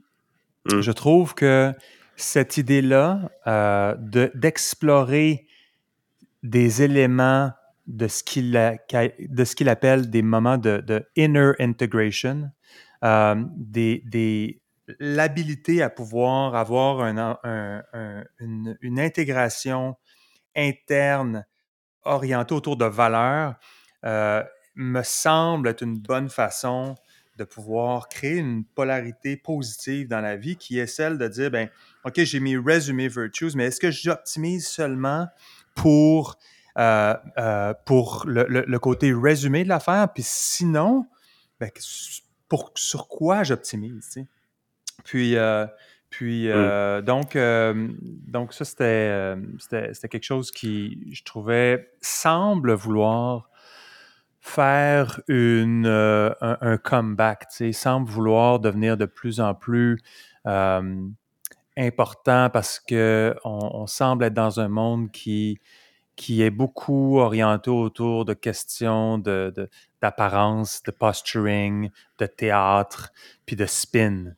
[0.66, 0.82] Mm.
[0.82, 1.74] je trouve que
[2.22, 5.48] cette idée-là euh, de- d'explorer
[6.44, 7.52] des éléments
[7.88, 12.50] de ce qu'il appelle des moments de, inner integration,
[13.04, 13.36] euh,
[15.00, 17.06] l'habilité à pouvoir avoir
[18.40, 19.96] une intégration
[20.56, 21.46] interne
[22.04, 23.56] orientée autour de valeurs,
[24.06, 24.44] euh,
[24.76, 26.96] me semble être une bonne façon
[27.38, 31.70] de pouvoir créer une polarité positive dans la vie qui est celle de dire, ben,
[32.06, 35.28] OK, j'ai mes résumés virtues, mais est-ce que j'optimise seulement
[35.76, 36.38] pour,
[36.78, 40.08] euh, euh, pour le, le- le côté résumé de l'affaire?
[40.14, 41.06] Puis sinon,
[41.60, 41.70] ben,
[42.48, 44.06] pour, sur quoi j'optimise?
[44.08, 44.28] tu sais?
[45.04, 45.66] Puis, euh,
[46.10, 51.92] puis euh, donc, euh, donc, ça, c'était, euh, c'était, c'était quelque chose qui, je trouvais,
[52.02, 53.50] semble vouloir
[54.40, 60.00] faire une, un, un comeback, tu sais, semble vouloir devenir de plus en plus
[60.48, 61.08] euh,
[61.82, 65.60] important parce que on, semble être dans un monde qui,
[66.16, 69.70] qui est beaucoup orienté autour de questions de, de-
[70.02, 71.90] d'apparence, de posturing,
[72.20, 73.12] de théâtre,
[73.46, 74.34] puis de spin.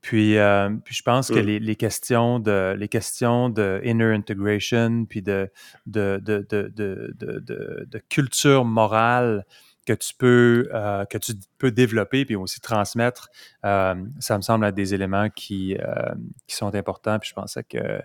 [0.00, 1.46] Puis, euh, puis je pense que Mm.
[1.46, 5.50] les, les questions de les questions de inner integration, puis de,
[5.86, 9.44] de, de, de, de, de, de- de culture morale
[9.86, 13.28] que tu peux euh, que tu peux développer puis aussi transmettre,
[13.64, 16.14] euh, ça me semble être des éléments qui, euh,
[16.46, 17.18] qui sont importants.
[17.18, 18.00] Puis je pensais que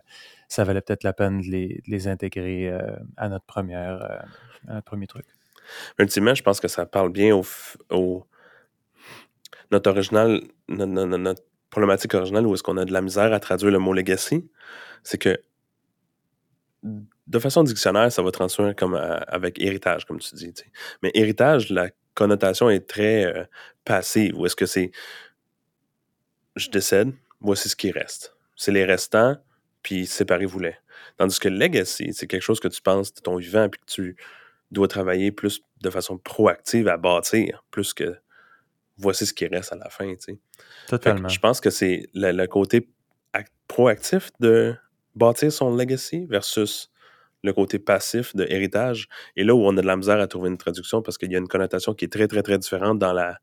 [0.47, 2.72] ça valait peut-être la peine de les, les intégrer
[3.18, 4.26] à notre première
[4.86, 5.26] premier truc.
[5.97, 7.43] Ultimement, je pense que ça parle bien au,
[7.89, 8.26] au-
[9.72, 13.39] notre original, notre, notre- notre problématique originale où est-ce qu'on a de la misère à
[13.39, 14.49] traduire le mot legacy,
[15.03, 15.38] c'est que
[17.32, 20.53] de façon dictionnaire, ça va transformer comme euh, avec héritage, comme tu dis.
[21.01, 23.45] Mais héritage, la connotation est très euh,
[23.86, 24.38] passive.
[24.38, 24.91] Ou est-ce que c'est
[26.57, 28.36] je décède, voici ce qui reste.
[28.57, 29.38] C'est les restants,
[29.82, 30.75] puis séparez-vous-les.
[31.17, 33.89] Tandis que le legacy, c'est quelque chose que tu penses de ton vivant, puis que
[33.89, 34.17] tu
[34.71, 38.17] dois travailler plus de façon proactive à bâtir, plus que
[38.97, 40.13] voici ce qui reste à la fin.
[40.15, 40.39] Tu sais.
[40.88, 41.29] Totalement.
[41.29, 42.89] Je pense que c'est le, le côté
[43.69, 44.75] proactif de
[45.15, 46.91] bâtir son legacy versus
[47.44, 49.08] le côté passif de héritage.
[49.36, 51.36] Et là où on a de la misère à trouver une traduction parce qu'il y
[51.36, 53.39] a une connotation qui est très, très, très différente dans la,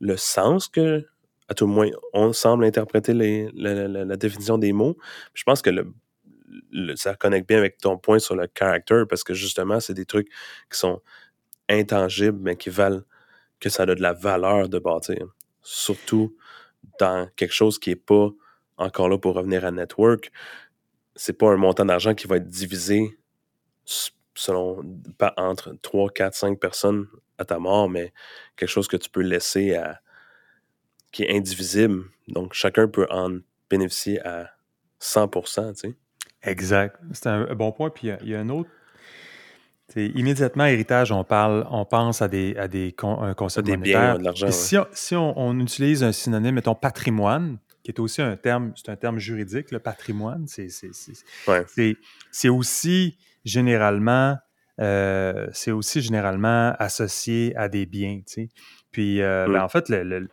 [0.00, 1.06] le sens que,
[1.48, 4.96] à tout le moins, on semble interpréter les, la, définition des mots.
[5.34, 5.94] Je pense que le,
[6.96, 10.28] ça connecte bien avec ton point sur le character parce que justement, c'est des trucs
[10.70, 11.00] qui sont
[11.68, 13.02] intangibles mais qui valent
[13.60, 15.26] que ça a de la valeur de bâtir.
[15.62, 16.36] Surtout
[16.98, 18.30] dans quelque chose qui n'est pas
[18.76, 20.30] encore là pour revenir à network,
[21.14, 23.16] c'est pas un montant d'argent qui va être divisé
[24.34, 24.82] selon
[25.18, 27.06] pas entre 3, 4, 5 personnes
[27.38, 28.12] à ta mort, mais
[28.56, 30.00] quelque chose que tu peux laisser à
[31.10, 32.04] qui est indivisible.
[32.28, 33.38] Donc chacun peut en
[33.68, 34.50] bénéficier à
[35.00, 35.94] 100%, tu sais.
[36.42, 36.98] Exact.
[37.12, 37.90] C'est un bon point.
[37.90, 38.68] Puis il y, a un autre.
[39.94, 44.24] Immédiatement, héritage, on parle, on pense à des, à des un concept des biens, de
[44.24, 44.50] l'argent.
[44.50, 48.90] Si, on, si on, utilise un synonyme, mettons patrimoine, qui est aussi un terme, c'est
[48.90, 50.46] un terme juridique, le patrimoine.
[50.46, 54.38] C'est aussi généralement
[54.80, 58.20] euh, c'est aussi généralement associé à des biens.
[58.90, 59.62] Puis, euh, ben, mm.
[59.62, 60.28] en fait, le,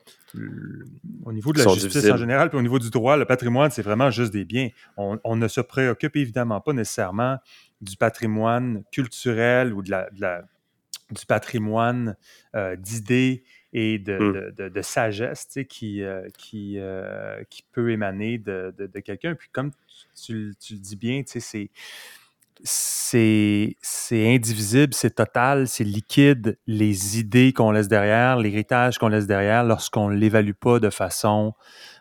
[1.26, 3.82] au niveau de la justice en général, puis au niveau du droit, le patrimoine, c'est
[3.82, 4.70] vraiment juste des biens.
[4.98, 7.38] On, ne se préoccupe évidemment pas nécessairement
[7.82, 10.10] du patrimoine culturel ou de la,
[11.12, 12.16] du patrimoine
[12.56, 13.44] euh, d'idées
[13.74, 14.70] et de, mmh.
[14.70, 19.36] de, sagesse qui, euh, qui, euh, qui peut émaner de, quelqu'un.
[19.36, 19.72] Puis comme
[20.16, 21.70] tu, tu, le dis bien, c'est
[22.64, 23.76] c'est
[24.12, 30.10] indivisible, c'est total, c'est liquide, les idées qu'on laisse derrière, l'héritage qu'on laisse derrière lorsqu'on
[30.10, 31.54] ne l'évalue pas de façon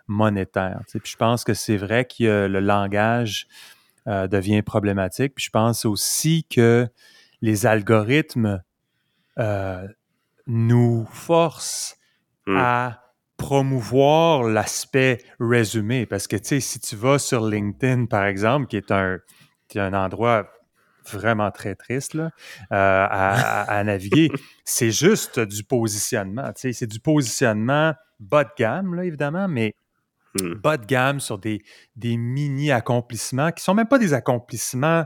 [0.08, 0.80] monétaire.
[0.90, 3.46] Puis je pense que c'est vrai que le langage
[4.08, 5.34] euh, devient problématique.
[5.36, 6.88] Puis je pense aussi que
[7.40, 8.60] les algorithmes
[10.48, 11.96] nous force
[12.46, 12.56] hmm.
[12.56, 13.02] à
[13.36, 16.06] promouvoir l'aspect résumé.
[16.06, 19.18] Parce que, tu sais, si tu vas sur LinkedIn, par exemple, qui est un,
[19.76, 20.50] un endroit
[21.10, 22.30] vraiment très triste là,
[22.72, 24.30] euh, à, naviguer,
[24.64, 26.52] c'est juste du positionnement.
[26.52, 29.74] Tu sais, c'est du positionnement bas de gamme, là, évidemment, mais
[30.40, 30.54] hmm.
[30.54, 31.62] bas de gamme sur des,
[31.94, 35.04] des mini-accomplissements qui sont même pas des accomplissements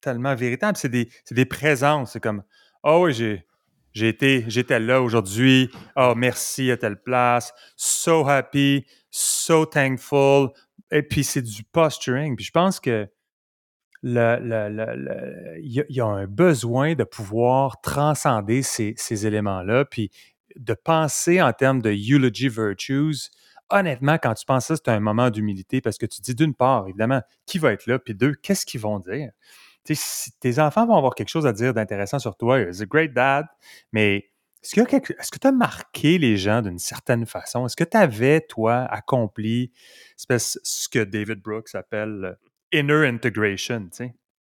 [0.00, 2.12] tellement véritables, c'est des, des présences.
[2.12, 2.42] C'est comme,
[2.82, 3.46] oh oui, j'ai
[3.94, 5.70] j'étais là aujourd'hui.
[5.96, 7.52] Oh, merci à telle place.
[7.76, 10.48] So happy, so thankful.
[10.90, 12.36] Et puis, c'est du posturing.
[12.36, 13.08] Puis, je pense que
[14.04, 20.10] il y, a un besoin de pouvoir transcender ces, ces éléments-là, puis
[20.56, 23.30] de penser en termes de eulogy virtues.
[23.70, 26.88] Honnêtement, quand tu penses ça, c'est un moment d'humilité parce que tu dis d'une part,
[26.88, 29.30] évidemment, qui va être là, puis deux, qu'est-ce qu'ils vont dire?
[29.84, 33.12] Si tes enfants vont avoir quelque chose à dire d'intéressant sur toi, it's a great
[33.12, 33.46] dad,
[33.92, 34.30] mais
[34.62, 37.66] est-ce que tu as marqué les gens d'une certaine façon?
[37.66, 39.72] Est-ce que tu avais, toi, accompli
[40.16, 42.38] ce que David Brooks appelle
[42.72, 43.88] inner integration,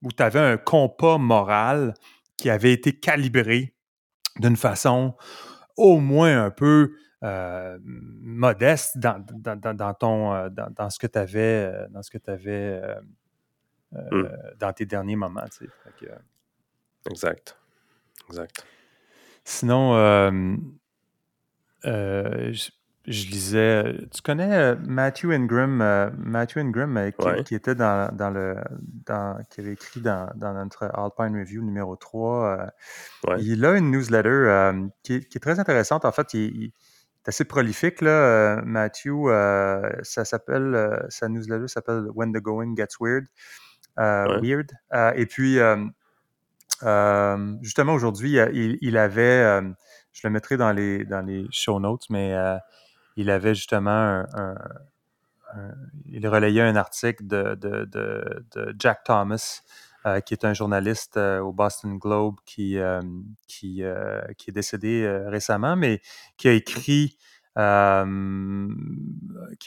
[0.04, 1.96] où tu avais un compas moral
[2.38, 3.74] qui avait été calibré
[4.40, 5.16] d'une façon
[5.76, 11.72] au moins un peu euh, modeste dans, dans, ton, euh, dans, ce que tu avais,
[11.72, 12.82] euh, dans ce que tu avais
[13.94, 13.98] Mmh.
[14.14, 15.46] Euh, dans tes derniers moments.
[15.52, 16.08] Tu sais.
[16.08, 16.16] Euh,
[17.10, 17.58] exact.
[18.30, 18.66] Exact.
[19.44, 20.56] Sinon, euh,
[21.84, 22.72] je,
[23.06, 23.96] lisais.
[24.14, 27.12] Tu connais Matthew Ingram, Matthew Ingram
[27.44, 28.56] qui, était dans, dans le.
[29.06, 32.72] Dans, qui avait écrit dans, dans, notre Alpine Review numéro 3.
[33.40, 34.72] Il a une newsletter
[35.04, 36.06] qui, est, très intéressante.
[36.06, 39.28] En fait, il, est assez prolifique, là, Matthew.
[40.04, 41.06] ça s'appelle.
[41.10, 43.26] sa newsletter s'appelle When the Going Gets Weird.
[44.00, 44.72] Euh, weird.
[44.94, 45.78] Euh, et puis, euh,
[47.62, 48.38] justement, aujourd'hui,
[48.82, 49.62] il, avait,
[50.14, 52.36] je le mettrai dans les, dans les show notes, mais
[53.16, 54.56] il avait justement un,
[56.06, 59.62] il relayait un article de, de, de, Jack Thomas,
[60.26, 62.78] qui est un journaliste au Boston Globe qui,
[63.48, 63.84] qui,
[64.38, 66.02] qui est décédé récemment, mais
[66.38, 67.18] qui a écrit,
[67.56, 68.06] qui a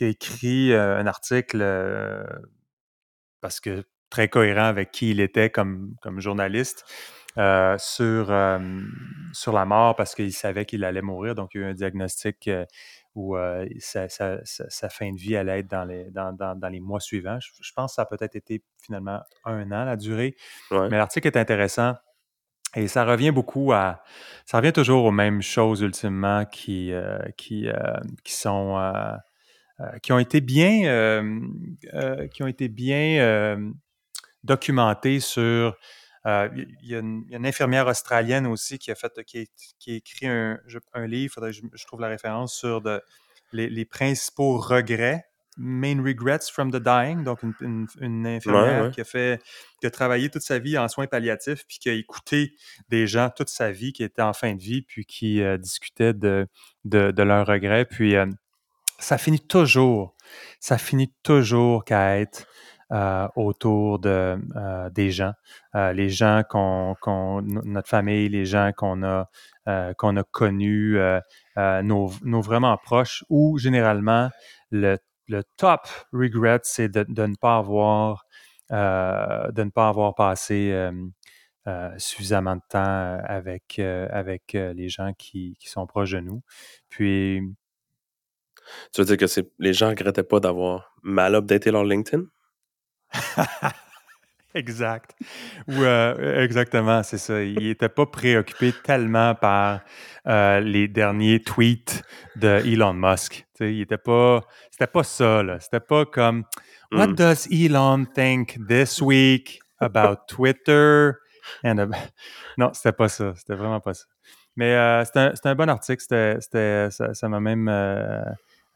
[0.00, 1.62] écrit un article
[3.42, 6.84] parce que très cohérent avec qui il était comme, comme journaliste
[7.36, 8.60] euh, sur, euh,
[9.32, 11.34] sur la mort parce qu'il savait qu'il allait mourir.
[11.34, 12.64] Donc, il y a eu un diagnostic euh,
[13.16, 13.36] où
[13.80, 14.08] sa,
[14.88, 17.38] fin de vie allait être dans les, dans, dans, les mois suivants.
[17.40, 20.36] Je, pense que ça a peut-être été finalement un an la durée.
[20.70, 21.94] Mais l'article est intéressant.
[22.76, 24.02] Et ça revient beaucoup à.
[24.46, 26.92] Ça revient toujours aux mêmes choses ultimement qui,
[27.36, 27.68] qui,
[28.24, 28.92] qui sont
[30.02, 31.22] qui ont été bien,
[32.32, 33.72] qui ont été bien
[34.44, 35.76] documentés sur
[36.26, 39.46] il y, a une infirmière australienne aussi qui a fait qui,
[39.88, 40.58] a, écrit un,
[41.06, 43.02] livre, je, je, trouve la référence sur de,
[43.52, 45.26] les, principaux regrets
[45.56, 49.40] Main Regrets from the Dying, donc une, infirmière qui a fait,
[49.80, 52.54] qui a travaillé toute sa vie en soins palliatifs, puis qui a écouté
[52.88, 56.12] des gens toute sa vie qui étaient en fin de vie, puis qui euh, discutaient
[56.12, 56.48] de,
[56.84, 57.84] de, leurs regrets.
[57.84, 58.26] Puis euh,
[58.98, 60.16] ça finit toujours,
[60.58, 62.46] ça finit toujours qu'à être
[62.92, 64.38] euh, autour de,
[64.90, 65.32] des gens,
[65.74, 66.96] les gens qu'on,
[67.42, 69.28] notre famille, les gens qu'on a,
[69.96, 70.98] qu'on a connus,
[71.56, 74.30] nos, nos, vraiment proches, ou généralement
[74.70, 78.26] le le top regret, c'est de, ne pas avoir
[78.72, 80.72] euh, de ne pas avoir passé
[81.66, 86.42] euh, suffisamment de temps avec, avec les gens qui, sont proches de nous.
[86.88, 87.40] Puis.
[88.92, 92.24] Tu veux dire que les gens ne regrettaient pas d'avoir mal updaté leur LinkedIn?
[94.54, 95.14] exact.
[95.68, 97.42] Ou, exactement, c'est ça.
[97.42, 99.80] Il n'était pas préoccupé tellement par
[100.26, 102.02] les derniers tweets
[102.36, 103.46] de Elon Musk.
[103.60, 104.42] il était pas.
[104.70, 105.60] C'était pas ça, là.
[105.60, 106.44] C'était pas comme
[106.94, 107.14] What hmm.
[107.14, 111.18] does Elon think this week about Twitter?
[111.64, 111.90] And
[112.58, 113.34] Non, c'était pas ça.
[113.36, 114.04] C'était vraiment pas ça.
[114.56, 116.00] Mais euh, c'était un, bon article.
[116.00, 118.22] C'était, ça m'a même euh,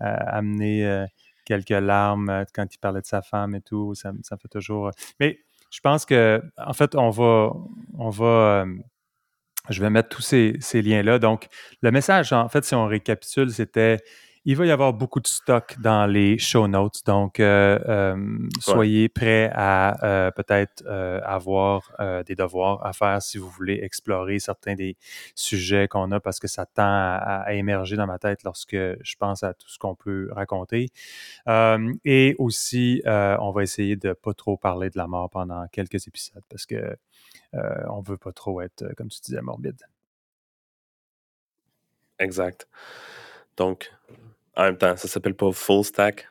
[0.00, 1.06] amené euh,
[1.48, 3.94] quelques larmes quand il parlait de sa femme et tout.
[3.94, 4.90] Ça, ça fait toujours.
[5.18, 5.40] Mais
[5.70, 7.52] je pense que, en fait, on va.
[7.98, 8.66] On va
[9.70, 11.18] je vais mettre tous ces, ces liens-là.
[11.18, 11.48] Donc,
[11.82, 13.98] le message, en fait, si on récapitule, c'était
[14.48, 19.10] il va y avoir beaucoup de stock dans les show notes, donc euh, euh, soyez
[19.10, 20.88] prêts à euh, peut-être
[21.22, 21.94] avoir
[22.24, 24.96] des devoirs à faire si vous voulez explorer certains des
[25.34, 29.42] sujets qu'on a parce que ça tend à, émerger dans ma tête lorsque je pense
[29.42, 30.88] à tout ce qu'on peut raconter.
[32.06, 36.44] et aussi, on va essayer de pas trop parler de la mort pendant quelques épisodes
[36.48, 36.96] parce que
[37.52, 39.82] on veut pas trop être, comme tu disais, morbide.
[42.18, 42.66] Exact.
[43.58, 43.92] Donc,
[44.58, 46.28] en même temps, ça s'appelle pas full stack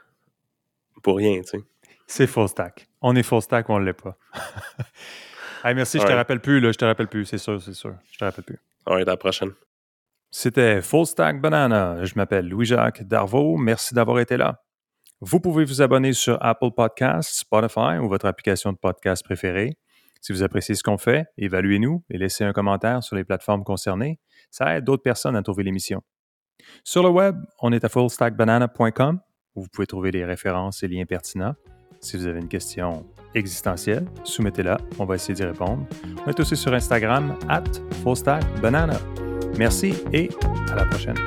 [1.02, 1.64] pour rien, tu sais.
[2.06, 2.88] C'est full stack.
[3.02, 4.18] On est full stack ou on ne l'est pas.
[5.74, 7.96] merci, je te rappelle plus, là, je te rappelle plus, c'est sûr, c'est sûr.
[8.12, 8.60] Je te rappelle plus.
[8.86, 9.52] à la prochaine.
[10.30, 12.04] C'était Full Stack Banana.
[12.04, 13.56] Je m'appelle Louis-Jacques Darvaux.
[13.56, 14.62] Merci d'avoir été là.
[15.22, 19.78] Vous pouvez vous abonner sur Apple Podcasts, Spotify ou votre application de podcast préférée.
[20.22, 24.20] Si vous appréciez ce qu'on fait, évaluez-nous et laissez un commentaire sur les plateformes concernées.
[24.52, 26.04] Ça aide d'autres personnes à trouver l'émission.
[26.84, 29.20] Sur le web, on est à fullstackbanana.com
[29.56, 31.56] où vous pouvez trouver les références et liens pertinents.
[32.00, 35.86] Si vous avez une question existentielle, soumettez-la, on va essayer d'y répondre.
[36.26, 37.64] On est aussi sur Instagram, at
[38.04, 39.00] fullstackbanana.
[39.58, 40.30] Merci et
[40.72, 41.18] à la prochaine.